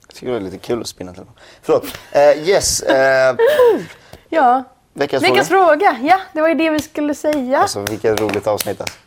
Jag 0.07 0.14
tycker 0.14 0.31
det 0.33 0.37
är 0.38 0.40
lite 0.40 0.59
kul 0.59 0.81
att 0.81 0.87
spinna 0.87 1.12
till. 1.12 1.22
Förlåt. 1.62 1.85
Eh, 2.12 2.48
yes, 2.48 2.83
eh, 2.83 3.37
Ja. 4.29 4.64
veckans, 4.92 5.24
Veckans 5.24 5.48
fråga. 5.48 5.66
fråga. 5.66 5.98
Ja, 6.03 6.20
det 6.33 6.40
var 6.40 6.48
ju 6.48 6.55
det 6.55 6.70
vi 6.70 6.81
skulle 6.81 7.14
säga. 7.14 7.59
Alltså 7.59 7.81
vilket 7.81 8.20
roligt 8.20 8.46
avsnitt 8.46 8.81
alltså. 8.81 8.98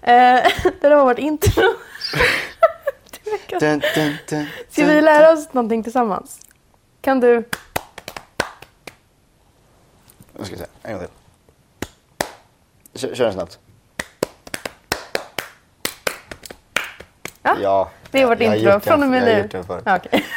Det 0.00 0.80
där 0.80 0.94
var 0.96 1.04
vårt 1.04 1.18
intro. 1.18 1.62
Dun, 3.60 3.82
dun, 3.94 4.16
dun, 4.28 4.46
Ska 4.70 4.84
vi 4.84 5.00
lära 5.00 5.32
oss 5.32 5.52
någonting 5.52 5.82
tillsammans? 5.82 6.40
Kan 7.00 7.20
du? 7.20 7.44
Nu 10.38 10.44
ska 10.44 10.54
vi 10.54 10.58
se, 10.60 10.66
en 10.82 10.92
gång 10.98 11.06
till. 11.06 11.14
Kör, 13.00 13.14
kör 13.14 13.24
den 13.24 13.32
snabbt. 13.34 13.58
Ja, 17.42 17.56
Ja, 17.60 17.90
det 18.10 18.22
är 18.22 18.26
vårt 18.26 18.40
jag 18.40 18.56
intro. 18.56 18.80
Från 18.80 19.02
och 19.02 19.08
med 19.08 19.22
jag 19.22 19.26
har 19.26 19.34
nu. 19.34 19.42
gjort 19.42 19.50
den 19.50 19.64
förut. 19.64 19.84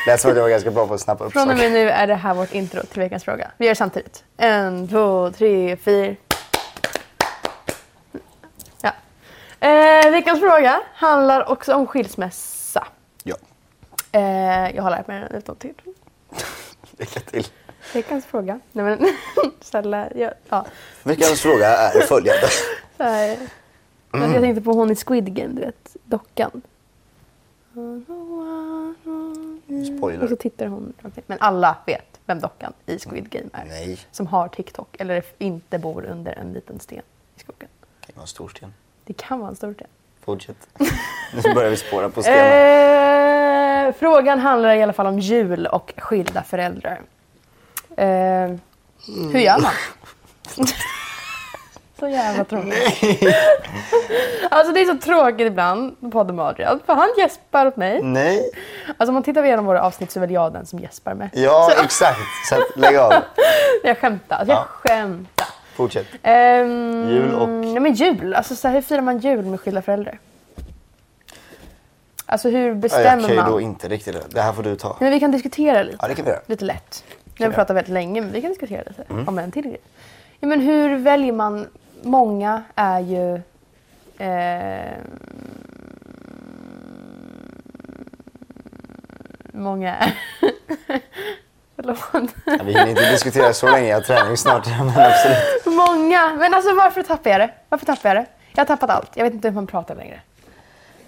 Lät 0.08 0.22
som 0.22 0.32
att 0.32 0.38
jag 0.38 0.44
var 0.44 0.50
ganska 0.50 0.72
bra 0.72 0.88
på 0.88 0.94
att 0.94 1.02
snappa 1.02 1.24
upp 1.24 1.32
Från 1.34 1.50
och 1.50 1.58
med 1.58 1.72
nu 1.72 1.90
är 1.90 2.08
det 2.08 2.16
här 2.16 2.34
vårt 2.34 2.54
intro 2.54 2.82
till 2.84 3.00
veckans 3.00 3.24
fråga. 3.24 3.52
Vi 3.58 3.66
gör 3.66 3.72
det 3.72 3.76
samtidigt. 3.76 4.24
En, 4.38 4.88
två, 4.88 5.32
tre, 5.32 5.78
fyra. 5.78 6.16
Ja. 8.82 8.92
Eh, 9.68 10.12
veckans 10.12 10.40
fråga 10.40 10.82
handlar 10.94 11.50
också 11.52 11.76
om 11.76 11.88
skilsmässa. 11.88 12.61
Eh, 14.12 14.76
jag 14.76 14.84
har 14.84 14.90
lärt 14.90 15.08
mig 15.08 15.20
den 15.20 15.32
utan 15.38 15.56
till. 15.56 15.74
lycka 16.98 17.20
till. 17.20 17.48
Veckans 17.94 18.26
fråga. 18.26 18.60
Nej 18.72 18.86
men 18.86 19.08
snälla. 19.62 20.10
Ja, 20.16 20.32
ja. 20.50 20.66
Veckans 21.04 21.42
fråga 21.42 21.68
är 21.68 22.02
följande. 22.02 22.48
Så 22.98 23.04
här. 23.04 23.38
Mm. 24.14 24.34
Jag 24.34 24.42
tänkte 24.42 24.62
på 24.62 24.72
hon 24.74 24.92
i 24.92 24.96
Squid 24.96 25.34
Game, 25.36 25.54
du 25.54 25.62
vet. 25.62 25.96
Dockan. 26.04 26.62
Och 27.74 28.02
Spoiler. 29.98 30.28
så 30.28 30.36
tittar 30.36 30.66
hon. 30.68 30.94
Men 31.28 31.38
alla 31.42 31.78
vet 31.86 32.20
vem 32.26 32.40
dockan 32.40 32.74
i 32.86 33.00
Squid 33.00 33.30
Game 33.30 33.50
är. 33.54 33.66
Nej, 33.66 34.00
Som 34.12 34.28
har 34.28 34.48
TikTok 34.48 34.96
eller 35.00 35.24
inte 35.38 35.80
bor 35.80 36.06
under 36.06 36.34
en 36.34 36.54
liten 36.54 36.80
sten 36.80 37.02
i 37.36 37.40
skogen. 37.40 37.70
det 38.06 38.14
kan 38.14 38.16
vara 38.16 38.22
en 38.24 38.28
stor 38.28 38.50
sten. 38.50 38.74
Det 39.06 39.14
kan 39.14 39.40
vara 39.40 39.50
en 39.50 39.56
stor 39.56 39.74
sten. 39.74 39.88
Fortsätt. 40.22 40.68
Nu 41.34 41.54
börjar 41.54 41.70
vi 41.70 41.78
spåra 41.78 42.10
på 42.10 42.22
stenen. 42.24 42.40
Frågan 44.00 44.40
handlar 44.40 44.74
i 44.76 44.84
alla 44.84 44.94
fall 44.94 45.08
om 45.08 45.20
jul 45.20 45.66
och 45.68 45.94
skilda 45.98 46.44
föräldrar. 46.44 47.02
Eh, 47.98 48.56
hur 49.34 49.40
gör 49.40 49.60
man? 49.60 49.72
så 52.00 52.08
jävla 52.08 52.44
tråkigt. 52.44 52.74
alltså 54.52 54.74
det 54.74 54.82
är 54.82 54.86
så 54.86 54.98
tråkigt 54.98 55.48
ibland 55.48 56.02
på 56.02 56.12
podden 56.12 56.36
med 56.36 56.46
Adrian. 56.46 56.80
För 56.86 56.94
han 56.94 57.10
gäspar 57.18 57.66
åt 57.66 57.76
mig. 57.78 58.02
Nej. 58.04 58.52
Alltså 58.88 59.08
om 59.08 59.14
man 59.14 59.24
tittar 59.24 59.44
igenom 59.44 59.66
våra 59.66 59.82
avsnitt 59.84 60.12
så 60.12 60.20
är 60.20 60.22
väl 60.22 60.32
jag 60.32 60.54
den 60.54 60.66
som 60.66 60.80
gäspar 60.80 61.14
med. 61.14 61.30
Ja, 61.34 61.72
exakt. 61.84 62.20
Så 62.50 62.56
att, 62.56 62.62
lägg 62.78 62.98
av. 62.98 63.14
Jag 63.84 63.98
skämtar. 63.98 64.36
Alltså 64.38 64.52
jag 64.54 64.60
Ja. 64.62 64.66
skämtar. 64.70 65.48
Fortsätt. 65.76 66.08
Ehm, 66.24 67.10
Jul 67.10 67.34
och- 67.36 67.50
Nej 67.50 67.80
men 67.80 67.94
jul. 67.94 68.34
Alltså 68.36 68.56
så 68.56 68.68
här, 68.68 68.76
hur 68.76 68.82
firar 68.82 69.02
man 69.02 69.20
jul 69.20 69.46
med 69.46 69.60
skilda 69.60 69.82
föräldrar? 69.82 70.20
Alltså 72.32 72.50
hur 72.50 72.60
Ja, 72.62 72.68
jag 72.68 72.78
bestämmer 72.78 73.22
kan 73.22 73.30
ju 73.30 73.36
man? 73.36 73.52
då 73.52 73.62
inte 73.62 73.88
riktigt 73.88 74.14
det. 74.14 74.22
Det 74.30 74.42
här 74.42 74.54
får 74.54 74.64
du 74.64 74.76
ta. 74.76 74.98
Men 75.00 75.12
vi 75.12 75.20
kan 75.20 75.32
diskutera 75.32 75.84
lite. 75.84 75.98
Ja, 76.02 76.08
det 76.08 76.16
kan 76.16 76.26
vi 76.26 76.32
göra. 76.32 76.42
Lite 76.46 76.66
lätt. 76.66 77.04
Nu 77.38 77.46
har 77.46 77.50
vi 77.50 77.56
pratat 77.56 77.76
väldigt 77.76 77.94
länge 77.94 78.22
men 78.22 78.32
vi 78.32 78.42
kan 78.42 78.50
diskutera 78.50 78.84
lite 78.88 79.04
om 79.28 79.40
en 79.40 79.52
till 79.52 79.64
grej. 79.64 79.78
Ja, 80.40 80.48
men 80.48 80.60
hur 80.62 80.98
väljer 80.98 81.34
man 81.34 81.68
många 82.02 82.64
är 82.76 83.00
ju 83.00 83.36
eh, 84.18 84.98
Många 89.54 89.96
är... 89.96 90.14
Förlåt. 91.76 92.00
Ja, 92.46 92.58
vi 92.66 92.72
hinner 92.74 92.88
inte 92.88 93.12
diskutera 93.12 93.54
så 93.54 93.72
länge, 93.72 93.88
jag 93.88 93.96
har 93.96 94.02
träning 94.02 94.38
snart. 94.38 94.68
Men 94.80 94.88
absolut. 94.90 95.66
Många! 95.66 96.34
Men 96.40 96.54
alltså 96.54 96.76
varför 96.76 97.04
tappar 97.04 97.30
jag 97.30 97.40
det? 97.40 97.50
Varför 97.70 97.86
tappar 97.86 98.10
jag 98.10 98.18
det? 98.18 98.26
Jag 98.52 98.60
har 98.62 98.66
tappat 98.66 98.90
allt. 98.90 99.12
Jag 99.14 99.24
vet 99.24 99.34
inte 99.34 99.48
hur 99.48 99.56
man 99.56 99.68
pratar 99.68 99.96
längre. 99.96 100.22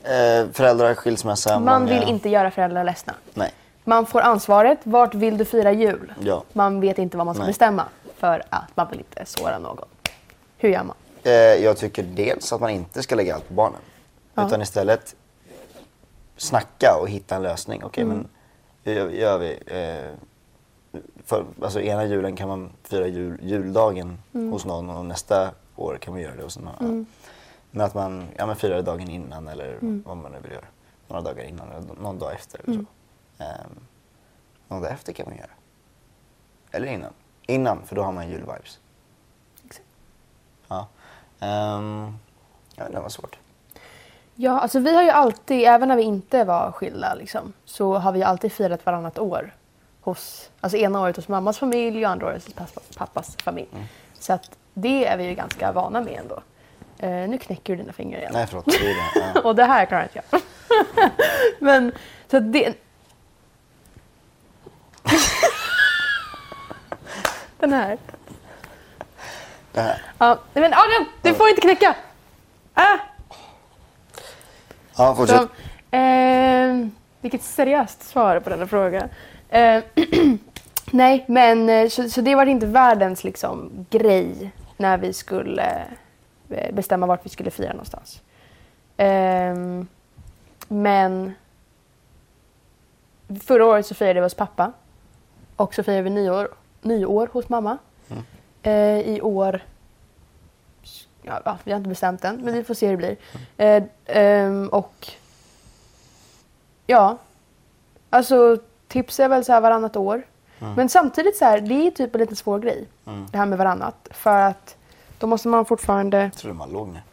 Eh, 0.03 0.49
föräldrar, 0.53 0.95
skilsmässa, 0.95 1.59
Man 1.59 1.81
många... 1.83 1.99
vill 1.99 2.09
inte 2.09 2.29
göra 2.29 2.51
föräldrar 2.51 2.83
ledsna. 2.83 3.13
Nej. 3.33 3.51
Man 3.83 4.05
får 4.05 4.21
ansvaret. 4.21 4.79
Vart 4.83 5.15
vill 5.15 5.37
du 5.37 5.45
fira 5.45 5.71
jul? 5.71 6.13
Ja. 6.19 6.43
Man 6.53 6.79
vet 6.81 6.97
inte 6.97 7.17
vad 7.17 7.25
man 7.25 7.35
ska 7.35 7.43
Nej. 7.43 7.49
bestämma 7.49 7.85
för 8.17 8.43
att 8.49 8.75
man 8.75 8.87
vill 8.89 8.99
inte 8.99 9.25
såra 9.25 9.59
någon. 9.59 9.77
Hur 10.57 10.69
gör 10.69 10.83
man? 10.83 10.95
Eh, 11.23 11.31
jag 11.33 11.77
tycker 11.77 12.03
dels 12.03 12.53
att 12.53 12.61
man 12.61 12.69
inte 12.69 13.03
ska 13.03 13.15
lägga 13.15 13.35
allt 13.35 13.47
på 13.47 13.53
barnen. 13.53 13.79
Ja. 14.33 14.47
Utan 14.47 14.61
istället 14.61 15.15
snacka 16.37 16.97
och 17.01 17.09
hitta 17.09 17.35
en 17.35 17.43
lösning. 17.43 17.83
Okej, 17.83 18.03
Mm. 18.03 18.17
men 18.17 18.27
hur 18.83 18.93
gör- 18.93 19.09
gör 19.09 19.37
vi? 19.37 19.59
Eh, 19.65 20.11
för, 21.25 21.45
alltså 21.61 21.81
ena 21.81 22.05
julen 22.05 22.35
kan 22.35 22.47
man 22.47 22.69
fira 22.83 23.07
jul, 23.07 23.39
juldagen 23.43 24.17
Mm. 24.33 24.51
hos 24.51 24.65
någon 24.65 24.89
och 24.89 25.05
nästa 25.05 25.49
år 25.75 25.97
kan 26.01 26.13
man 26.13 26.21
göra 26.21 26.35
det 26.35 26.43
hos 26.43 26.57
någon 26.59 26.67
annan. 26.79 27.05
Men 27.75 27.85
att 27.85 27.93
man 27.93 28.27
ja, 28.37 28.45
men 28.45 28.55
firar 28.55 28.81
dagen 28.81 29.09
innan 29.09 29.47
eller 29.47 29.71
Mm. 29.73 30.03
vad 30.05 30.17
man 30.17 30.31
nu 30.31 30.39
vill 30.39 30.51
göra. 30.51 30.65
Några 31.07 31.21
dagar 31.21 31.43
innan 31.43 31.71
eller 31.71 31.93
någon 32.01 32.19
dag 32.19 32.33
efter. 32.33 32.61
Eller 32.63 32.73
så. 32.73 32.85
Ehm, 33.43 33.69
någon 34.67 34.81
dag 34.81 34.91
efter 34.91 35.13
kan 35.13 35.25
man 35.29 35.37
göra. 35.37 35.49
Eller 36.71 36.87
innan. 36.87 37.13
Innan, 37.41 37.85
för 37.85 37.95
då 37.95 38.03
har 38.03 38.11
man 38.11 38.29
julvibes. 38.29 38.79
Exakt. 39.65 39.85
Ja. 40.67 40.87
Um, 41.77 42.17
ja, 42.75 42.89
det 42.89 42.99
var 42.99 43.09
svårt. 43.09 43.37
Ja, 44.35 44.59
alltså 44.59 44.79
vi 44.79 44.95
har 44.95 45.03
ju 45.03 45.09
alltid, 45.09 45.63
även 45.67 45.87
när 45.87 45.95
vi 45.95 46.03
inte 46.03 46.43
var 46.43 46.71
skilda, 46.71 47.13
liksom, 47.15 47.53
så 47.65 47.93
har 47.97 48.11
vi 48.11 48.23
alltid 48.23 48.51
firat 48.51 48.85
varannat 48.85 49.19
år. 49.19 49.55
Hos, 50.01 50.51
alltså 50.59 50.77
ena 50.77 51.01
året 51.01 51.15
hos 51.15 51.27
mammas 51.27 51.57
familj 51.57 52.05
och 52.05 52.11
andra 52.11 52.27
året 52.27 52.43
hos 52.45 52.53
pappas, 52.53 52.97
pappas 52.97 53.35
familj. 53.35 53.69
Mm. 53.73 53.85
Så 54.19 54.33
att 54.33 54.57
det 54.73 55.05
är 55.05 55.17
vi 55.17 55.23
ju 55.25 55.35
ganska 55.35 55.71
vana 55.71 56.01
med 56.01 56.13
ändå. 56.19 56.41
Eh, 57.03 57.29
nu 57.29 57.37
knäcker 57.37 57.75
du 57.75 57.81
dina 57.81 57.93
fingrar 57.93 58.19
igen. 58.19 58.31
Nej, 58.33 58.47
förlåt. 58.47 58.65
Det 58.65 58.77
det. 58.77 58.95
Ja. 59.33 59.41
Och 59.43 59.55
det 59.55 59.63
här 59.63 59.85
klarar 59.85 60.03
inte 60.03 60.21
jag. 60.29 60.41
Men 61.59 61.91
så 62.31 62.37
att 62.37 62.53
det... 62.53 62.73
Den 67.59 67.73
här. 67.73 67.97
Det 69.71 69.81
här. 69.81 70.01
Ja, 70.17 70.39
men 70.53 70.73
Adrian, 70.73 71.05
du 71.21 71.33
får 71.33 71.49
inte 71.49 71.61
knäcka! 71.61 71.95
Ah! 72.73 72.97
Ja, 74.97 75.15
fortsätt. 75.15 75.37
Så, 75.37 75.97
eh, 75.97 76.87
vilket 77.21 77.43
seriöst 77.43 78.03
svar 78.03 78.39
på 78.39 78.49
denna 78.49 78.67
fråga. 78.67 79.09
Eh, 79.49 79.83
nej, 80.91 81.25
men 81.27 81.69
eh, 81.69 81.89
så, 81.89 82.09
så 82.09 82.21
det 82.21 82.35
var 82.35 82.45
inte 82.45 82.65
världens 82.65 83.23
liksom, 83.23 83.85
grej 83.89 84.51
när 84.77 84.97
vi 84.97 85.13
skulle 85.13 85.85
bestämma 86.73 87.05
vart 87.05 87.25
vi 87.25 87.29
skulle 87.29 87.51
fira 87.51 87.69
någonstans. 87.69 88.21
Ehm, 88.97 89.87
men 90.67 91.33
förra 93.41 93.65
året 93.65 93.85
så 93.85 93.95
firade 93.95 94.19
vi 94.19 94.25
hos 94.25 94.33
pappa 94.33 94.71
och 95.55 95.73
så 95.73 95.83
firade 95.83 96.01
vi 96.01 96.09
nyår, 96.09 96.47
nyår 96.81 97.29
hos 97.33 97.49
mamma. 97.49 97.77
Mm. 98.09 98.23
Eh, 98.63 99.15
I 99.15 99.21
år 99.21 99.61
ja, 101.21 101.57
vi 101.63 101.71
har 101.71 101.77
inte 101.77 101.89
bestämt 101.89 102.25
än, 102.25 102.41
men 102.41 102.53
vi 102.53 102.63
får 102.63 102.73
se 102.73 102.87
hur 102.87 102.97
det 102.97 102.97
blir. 102.97 103.17
Eh, 103.57 103.83
ehm, 104.05 104.67
och 104.67 105.11
ja, 106.87 107.17
alltså 108.09 108.57
tips 108.87 109.19
är 109.19 109.29
väl 109.29 109.45
så 109.45 109.51
här 109.51 109.61
varannat 109.61 109.95
år. 109.95 110.23
Men 110.75 110.89
samtidigt 110.89 111.37
så 111.37 111.45
här, 111.45 111.61
det 111.61 111.87
är 111.87 111.91
typ 111.91 112.15
en 112.15 112.21
lite 112.21 112.35
svår 112.35 112.59
grej. 112.59 112.87
Mm. 113.05 113.25
Det 113.31 113.37
här 113.37 113.45
med 113.45 113.57
varannat. 113.57 114.07
För 114.11 114.39
att 114.39 114.75
då 115.23 115.27
måste 115.27 115.47
man 115.47 115.65
fortfarande... 115.65 116.17
Jag 116.17 116.33
trodde 116.33 116.53
man 116.57 116.69
låg 116.71 116.87
ner. 116.87 117.03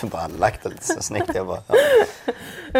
Du 0.00 0.06
bara 0.06 0.28
lagt 0.28 0.62
det 0.62 0.68
lite 0.68 0.84
så 0.84 1.02
snyggt. 1.02 1.34
Jag 1.34 1.46
bara, 1.46 1.62
ja. 1.68 1.74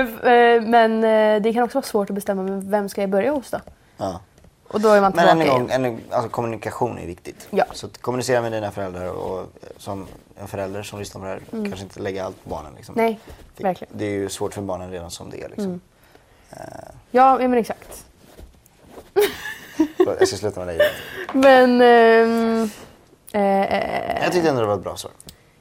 Eh, 0.00 0.62
Men 0.62 1.04
eh, 1.04 1.42
det 1.42 1.52
kan 1.52 1.62
också 1.62 1.78
vara 1.78 1.86
svårt 1.86 2.10
att 2.10 2.14
bestämma 2.14 2.42
men 2.42 2.70
vem 2.70 2.88
ska 2.88 3.00
jag 3.00 3.10
börja 3.10 3.32
hos 3.32 3.50
då? 3.50 3.58
ja. 3.96 4.20
Och 4.68 4.80
då 4.80 4.88
är 4.88 5.00
man 5.00 5.12
Men 5.16 5.38
tillbaka 5.38 5.74
än 5.74 5.84
en 5.84 5.92
gång, 5.92 5.94
en, 5.94 6.00
alltså, 6.10 6.30
kommunikation 6.30 6.98
är 6.98 7.06
viktigt. 7.06 7.48
Ja. 7.50 7.64
Så 7.72 7.88
kommunicera 8.00 8.42
med 8.42 8.52
dina 8.52 8.70
föräldrar 8.70 9.08
och 9.10 9.52
som 9.76 10.06
en 10.40 10.48
förälder 10.48 10.82
som 10.82 10.98
lyssnar 10.98 11.20
på 11.20 11.26
det 11.26 11.32
här, 11.32 11.40
kanske 11.50 11.82
inte 11.82 12.00
lägga 12.00 12.24
allt 12.24 12.44
på 12.44 12.50
barnen. 12.50 12.72
Liksom. 12.76 12.94
Mm. 12.98 13.04
Nej, 13.06 13.20
verkligen. 13.56 13.92
Det 13.98 14.04
är 14.04 14.10
ju 14.10 14.28
svårt 14.28 14.54
för 14.54 14.62
barnen 14.62 14.90
redan 14.90 15.10
som 15.10 15.30
det 15.30 15.42
är. 15.42 15.48
Liksom. 15.48 15.64
Mm. 15.66 15.80
Eh, 16.50 16.94
Ja, 17.10 17.38
men 17.38 17.54
exakt. 17.54 18.04
jag 19.96 20.28
ska 20.28 20.36
sluta 20.36 20.64
med 20.64 20.68
dig. 20.68 20.80
Men... 21.32 21.80
ehm, 21.80 22.70
eh, 23.32 24.22
Jag 24.22 24.32
tyckte 24.32 24.48
ändå 24.48 24.60
det 24.60 24.66
var 24.66 24.74
ett 24.74 24.82
bra 24.84 24.96
svar. 24.96 25.12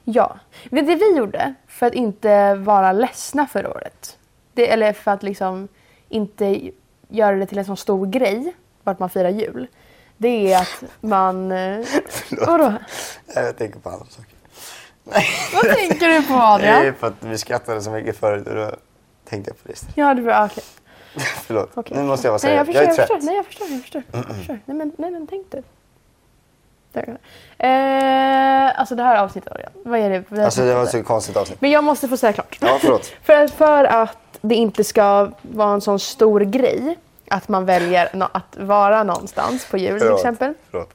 Ja. 0.04 0.36
Men 0.70 0.86
det 0.86 0.96
vi 0.96 1.18
gjorde 1.18 1.54
för 1.68 1.86
att 1.88 1.94
inte 1.94 2.54
vara 2.56 2.92
ledsna 2.92 3.48
förra 3.48 3.70
året. 3.70 4.18
Det, 4.54 4.72
eller 4.72 4.94
för 4.94 5.12
att 5.12 5.24
liksom 5.24 5.68
inte 6.10 6.72
göra 7.10 7.36
det 7.36 7.46
till 7.46 7.58
en 7.58 7.66
sån 7.66 7.78
stor 7.78 8.06
grej 8.08 8.54
vart 8.84 9.00
man 9.00 9.10
firar 9.10 9.30
jul. 9.30 9.68
Det 10.18 10.54
är 10.54 10.62
att 10.62 10.84
man... 11.02 11.52
eh, 11.52 11.86
Vadå? 12.48 12.74
Jag 13.36 13.58
tänker 13.58 13.80
på 13.80 13.90
andra 13.90 14.06
saker. 14.06 14.34
Vad 15.54 15.76
tänker 15.76 16.08
du 16.08 16.22
på 16.28 16.34
Det 16.34 16.44
Adrian? 16.44 16.86
är 16.86 16.92
för 16.92 17.08
att 17.08 17.14
vi 17.24 17.38
skrattade 17.38 17.82
så 17.82 17.92
mycket 17.92 18.18
förut 18.18 18.48
och 18.48 18.56
då 18.56 18.72
tänkte 19.26 19.52
jag 19.52 19.64
på 19.64 19.68
det. 19.68 20.02
Ja, 20.02 20.14
det 20.14 20.22
var 20.22 20.46
okej. 20.46 20.64
Förlåt, 21.46 21.70
Okej. 21.74 21.98
nu 21.98 22.04
måste 22.04 22.28
jag 22.28 22.32
vara 22.32 22.52
jag 22.54 22.66
seriös. 22.66 22.68
förstår, 22.68 22.84
Jag 22.84 22.84
är 22.84 22.88
jag 22.88 22.96
trött. 22.96 23.08
förstår. 23.10 23.26
Nej, 23.26 23.36
jag 23.36 23.46
förstår. 23.46 23.68
Jag 23.70 23.82
förstår. 23.82 24.04
Jag 24.14 24.36
förstår. 24.36 24.60
Nej, 24.66 24.78
men, 24.78 24.92
nej, 24.98 25.12
men 25.12 25.28
tänk 25.28 25.52
du. 25.52 25.64
Eh, 27.58 28.80
alltså 28.80 28.96
det 28.96 29.04
här 29.04 29.24
avsnittet. 29.24 29.54
Vad 29.86 30.00
är 30.00 30.10
det? 30.10 30.32
Är 30.40 30.44
Alltså 30.46 30.62
det 30.62 30.74
var 30.74 30.82
det? 30.82 30.86
ett 30.86 30.92
så 30.92 31.04
konstigt 31.04 31.38
avsnitt. 31.38 31.62
Men 31.62 31.72
jag 31.72 31.84
måste 31.84 32.08
få 32.08 32.18
säga 32.18 32.34
klart. 32.34 32.58
Ja, 32.62 32.78
förlåt. 32.82 33.06
För, 33.24 33.48
för 33.48 33.84
att 33.84 34.18
det 34.42 34.56
inte 34.56 34.84
ska 34.84 35.32
vara 35.42 35.74
en 35.74 35.82
sån 35.82 36.00
stor 36.00 36.40
grej 36.42 36.98
att 37.30 37.48
man 37.48 37.66
väljer 37.66 38.10
nå- 38.14 38.30
att 38.32 38.58
vara 38.58 39.04
någonstans 39.04 39.66
på 39.72 39.78
jul 39.78 40.00
till 40.00 40.12
exempel. 40.12 40.54
Förlåt. 40.72 40.94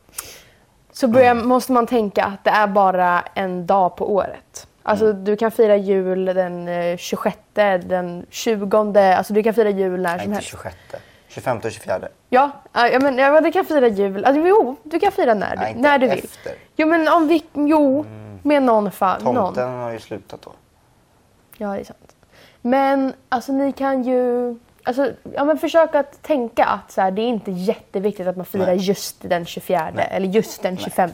Så 0.93 1.09
börjar, 1.09 1.35
måste 1.35 1.73
man 1.73 1.87
tänka 1.87 2.25
att 2.25 2.45
det 2.45 2.51
är 2.51 2.67
bara 2.67 3.25
en 3.35 3.67
dag 3.67 3.97
på 3.97 4.15
året. 4.15 4.67
Alltså 4.83 5.13
du 5.13 5.37
kan 5.37 5.51
fira 5.51 5.77
jul 5.77 6.25
den 6.25 6.69
eh, 6.69 6.97
26, 6.97 7.37
den 7.55 8.27
20, 8.31 8.99
alltså 8.99 9.33
du 9.33 9.43
kan 9.43 9.55
fira 9.55 9.71
jul 9.71 10.01
när 10.03 10.17
Nej, 10.17 10.19
som 10.19 10.23
inte 10.33 10.35
helst. 10.35 10.49
26. 10.51 10.77
25 11.29 11.57
och 11.65 11.73
24. 11.73 11.99
Ja, 12.35 12.51
ja, 12.73 12.99
men, 13.01 13.19
ja, 13.19 13.41
du 13.41 13.53
kan 13.53 13.65
fira 13.65 13.89
jul. 13.89 14.25
Alltså, 14.25 14.43
jo, 14.47 14.77
du 14.83 15.01
kan 15.01 15.13
fira 15.13 15.35
när, 15.35 15.57
Nej, 15.57 15.65
du, 15.65 15.69
inte 15.79 15.81
när 15.81 15.99
du 15.99 16.09
vill. 16.09 16.25
efter. 16.25 16.51
Mm. 16.51 16.61
Jo, 16.77 16.89
men 16.89 17.09
om 17.09 17.29
vi... 17.29 17.45
Jo, 17.55 18.07
med 18.43 18.63
någon. 18.63 18.91
Någon. 19.01 19.35
Tomten 19.35 19.73
har 19.73 19.93
ju 19.93 19.99
slutat 20.01 20.43
då. 20.43 20.53
Ja, 21.57 21.69
det 21.73 21.81
är 21.81 21.85
sant. 21.85 22.17
Men 22.61 23.13
alltså 23.29 23.53
ni 23.53 23.73
kan 23.73 24.03
ju... 24.03 24.55
Alltså, 24.87 25.11
ja, 25.35 25.45
men 25.45 25.59
försök 25.59 25.95
att 25.95 26.23
tänka 26.23 26.65
att 26.65 26.93
så 26.93 27.01
här, 27.01 27.11
det 27.11 27.23
är 27.23 27.29
inte 27.29 27.51
jätteviktigt 27.51 28.27
att 28.27 28.37
man 28.37 28.47
firar 28.47 28.67
Nej. 28.67 28.77
just 28.77 29.17
den 29.23 29.47
24 29.47 29.91
Nej. 29.95 30.09
eller 30.11 30.29
just 30.29 30.63
den 30.63 30.77
25. 30.77 31.11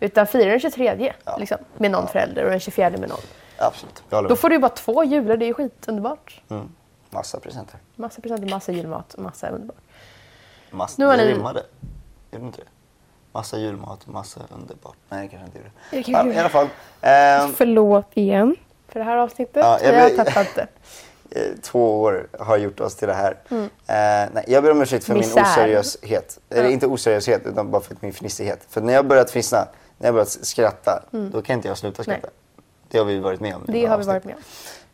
Utan 0.00 0.26
fira 0.26 0.50
den 0.50 0.60
23 0.60 1.12
Ja. 1.24 1.36
liksom, 1.36 1.58
med 1.76 1.90
någon 1.90 2.02
Ja. 2.02 2.08
förälder 2.08 2.44
och 2.44 2.50
den 2.50 2.60
24 2.60 2.90
med 2.90 3.08
någon. 3.08 3.18
Absolut. 3.58 4.02
Då 4.28 4.36
får 4.36 4.48
du 4.48 4.54
ju 4.54 4.60
bara 4.60 4.68
två 4.68 5.04
jular, 5.04 5.36
det 5.36 5.44
är 5.44 5.46
ju 5.46 5.54
skitunderbart. 5.54 6.40
Mm. 6.48 6.68
Massa 7.10 7.40
presenter. 7.40 7.78
Massa 7.96 8.20
presenter, 8.20 8.48
massa 8.48 8.72
julmat 8.72 9.14
och 9.14 9.22
massa 9.22 9.48
underbart. 9.48 9.76
Massa, 10.70 10.94
Nu 10.98 11.06
har 11.06 11.16
det 11.16 11.24
ni- 11.24 11.32
rimmade. 11.34 11.62
Gjorde 12.32 12.46
inte 12.46 12.58
det? 12.60 12.66
Massa 13.32 13.58
julmat, 13.58 14.06
massa 14.06 14.40
underbart. 14.54 14.96
Nej, 15.08 15.22
det 15.22 15.28
kanske 15.28 15.46
inte 15.46 15.58
gjorde. 15.58 15.70
Kanske 15.90 16.12
Ja. 16.12 16.34
I 16.34 16.38
alla 16.38 16.48
fall. 16.48 16.68
ehm, 17.00 17.52
Förlåt 17.54 18.06
igen 18.14 18.56
för 18.88 19.00
det 19.00 19.04
här 19.04 19.16
avsnittet. 19.16 19.56
Ja, 19.56 19.78
jag 19.82 19.94
jag 19.94 20.02
har 20.18 20.24
tappat 20.24 20.46
det. 20.54 20.66
eh, 21.40 21.52
två 21.62 22.00
år 22.02 22.28
har 22.38 22.56
gjort 22.56 22.80
oss 22.80 22.96
till 22.96 23.08
det 23.08 23.14
här. 23.14 23.36
Eh, 23.50 24.30
nej, 24.34 24.44
jag 24.48 24.62
ber 24.62 24.70
om 24.70 24.82
ursäkt 24.82 25.04
för 25.04 25.14
min 25.14 25.22
Mm. 25.22 25.34
Misär. 25.34 25.52
oseriöshet. 25.52 26.38
Eller 26.50 26.64
Ja. 26.64 26.70
inte 26.70 26.86
oseriöshet, 26.86 27.46
utan 27.46 27.70
bara 27.70 27.82
för 27.82 27.96
min 28.00 28.12
fnissighet. 28.12 28.60
För 28.68 28.80
när 28.80 28.92
jag 28.92 29.06
börjat 29.06 29.30
fnissa, 29.30 29.68
när 29.98 30.06
jag 30.08 30.14
börjat 30.14 30.28
skratta, 30.30 31.02
då 31.10 31.42
kan 31.42 31.56
inte 31.56 31.68
jag 31.68 31.78
sluta 31.78 32.02
skratta. 32.02 32.18
Mm. 32.18 32.30
Nej. 32.56 32.64
Det 32.88 32.98
har 32.98 33.04
vi 33.04 33.18
varit 33.18 33.40
med 33.40 33.54
om. 33.56 33.62
Det 33.66 33.86
har 33.86 33.98
vi 33.98 34.04
varit 34.04 34.24
med 34.24 34.34
om. 34.34 34.40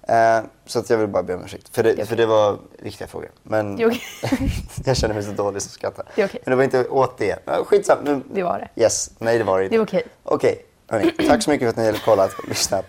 Eh, 0.06 0.40
så 0.66 0.78
att 0.78 0.90
jag 0.90 0.98
vill 0.98 1.08
bara 1.08 1.22
be 1.22 1.34
om 1.34 1.44
ursäkt. 1.44 1.68
För 1.68 1.82
det, 1.82 2.06
för 2.08 2.16
det 2.16 2.26
var 2.26 2.58
viktiga 2.78 3.08
frågor. 3.08 3.30
Men 3.42 3.74
okej. 3.74 4.02
jag 4.84 4.96
känner 4.96 5.14
mig 5.14 5.22
så 5.22 5.30
dålig 5.32 5.62
som 5.62 5.70
skrattar. 5.70 6.06
Det 6.14 6.24
okej. 6.24 6.40
Men 6.44 6.50
det 6.50 6.56
var 6.56 6.64
inte 6.64 6.88
åt 6.88 7.18
det. 7.18 7.38
Ja, 7.44 7.64
Skitsamma. 7.64 8.00
Nu, 8.04 8.22
Det 8.34 8.42
var 8.42 8.58
det. 8.58 8.82
Yes, 8.82 9.10
nej 9.18 9.38
det 9.38 9.44
var 9.44 9.58
det 9.58 9.64
inte. 9.64 9.76
Det 9.76 9.80
är 9.80 9.84
okej. 9.84 10.06
Okej, 10.22 10.66
hörni. 10.88 11.12
Tack 11.28 11.42
så 11.42 11.50
mycket 11.50 11.64
för 11.64 11.70
att 11.70 11.76
ni 11.76 11.86
har 11.98 12.04
kollat 12.04 12.38
och 12.38 12.48
lyssnat. 12.48 12.84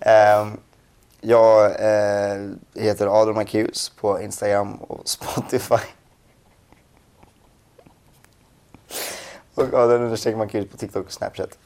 Ehm, 0.00 0.60
jag 1.20 1.64
eh, 1.64 2.50
heter 2.74 3.20
Adolf 3.20 3.36
Marcus 3.36 3.88
på 3.88 4.20
Instagram 4.20 4.74
och 4.74 5.08
Spotify. 5.08 5.74
och 9.54 9.74
Adolf 9.74 10.00
understreck 10.00 10.36
Marcus 10.36 10.70
på 10.70 10.76
TikTok 10.76 11.06
och 11.06 11.12
Snapchat. 11.12 11.58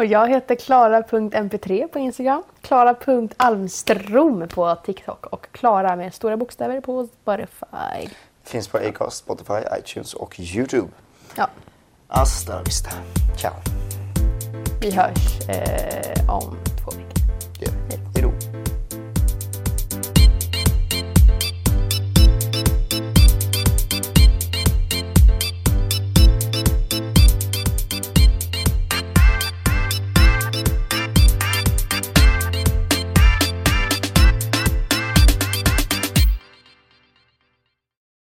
Och 0.00 0.06
jag 0.06 0.28
heter 0.28 0.54
klara.mp3 0.54 1.88
på 1.88 1.98
Instagram, 1.98 2.42
klara.almstrom 2.60 4.48
på 4.48 4.74
TikTok 4.74 5.26
och 5.26 5.46
Klara 5.52 5.96
med 5.96 6.14
stora 6.14 6.36
bokstäver 6.36 6.80
på 6.80 7.08
Spotify. 7.22 8.14
Finns 8.44 8.68
på 8.68 8.78
Acast, 8.78 9.16
Spotify, 9.16 9.60
iTunes 9.78 10.14
och 10.14 10.40
Youtube. 10.40 10.88
Ja. 11.36 11.48
Hasta 12.08 12.54
la 12.54 12.62
vista. 12.62 12.90
Ciao. 13.40 13.52
Vi 14.80 14.90
hörs 14.90 15.48
eh, 15.48 16.30
om 16.30 16.56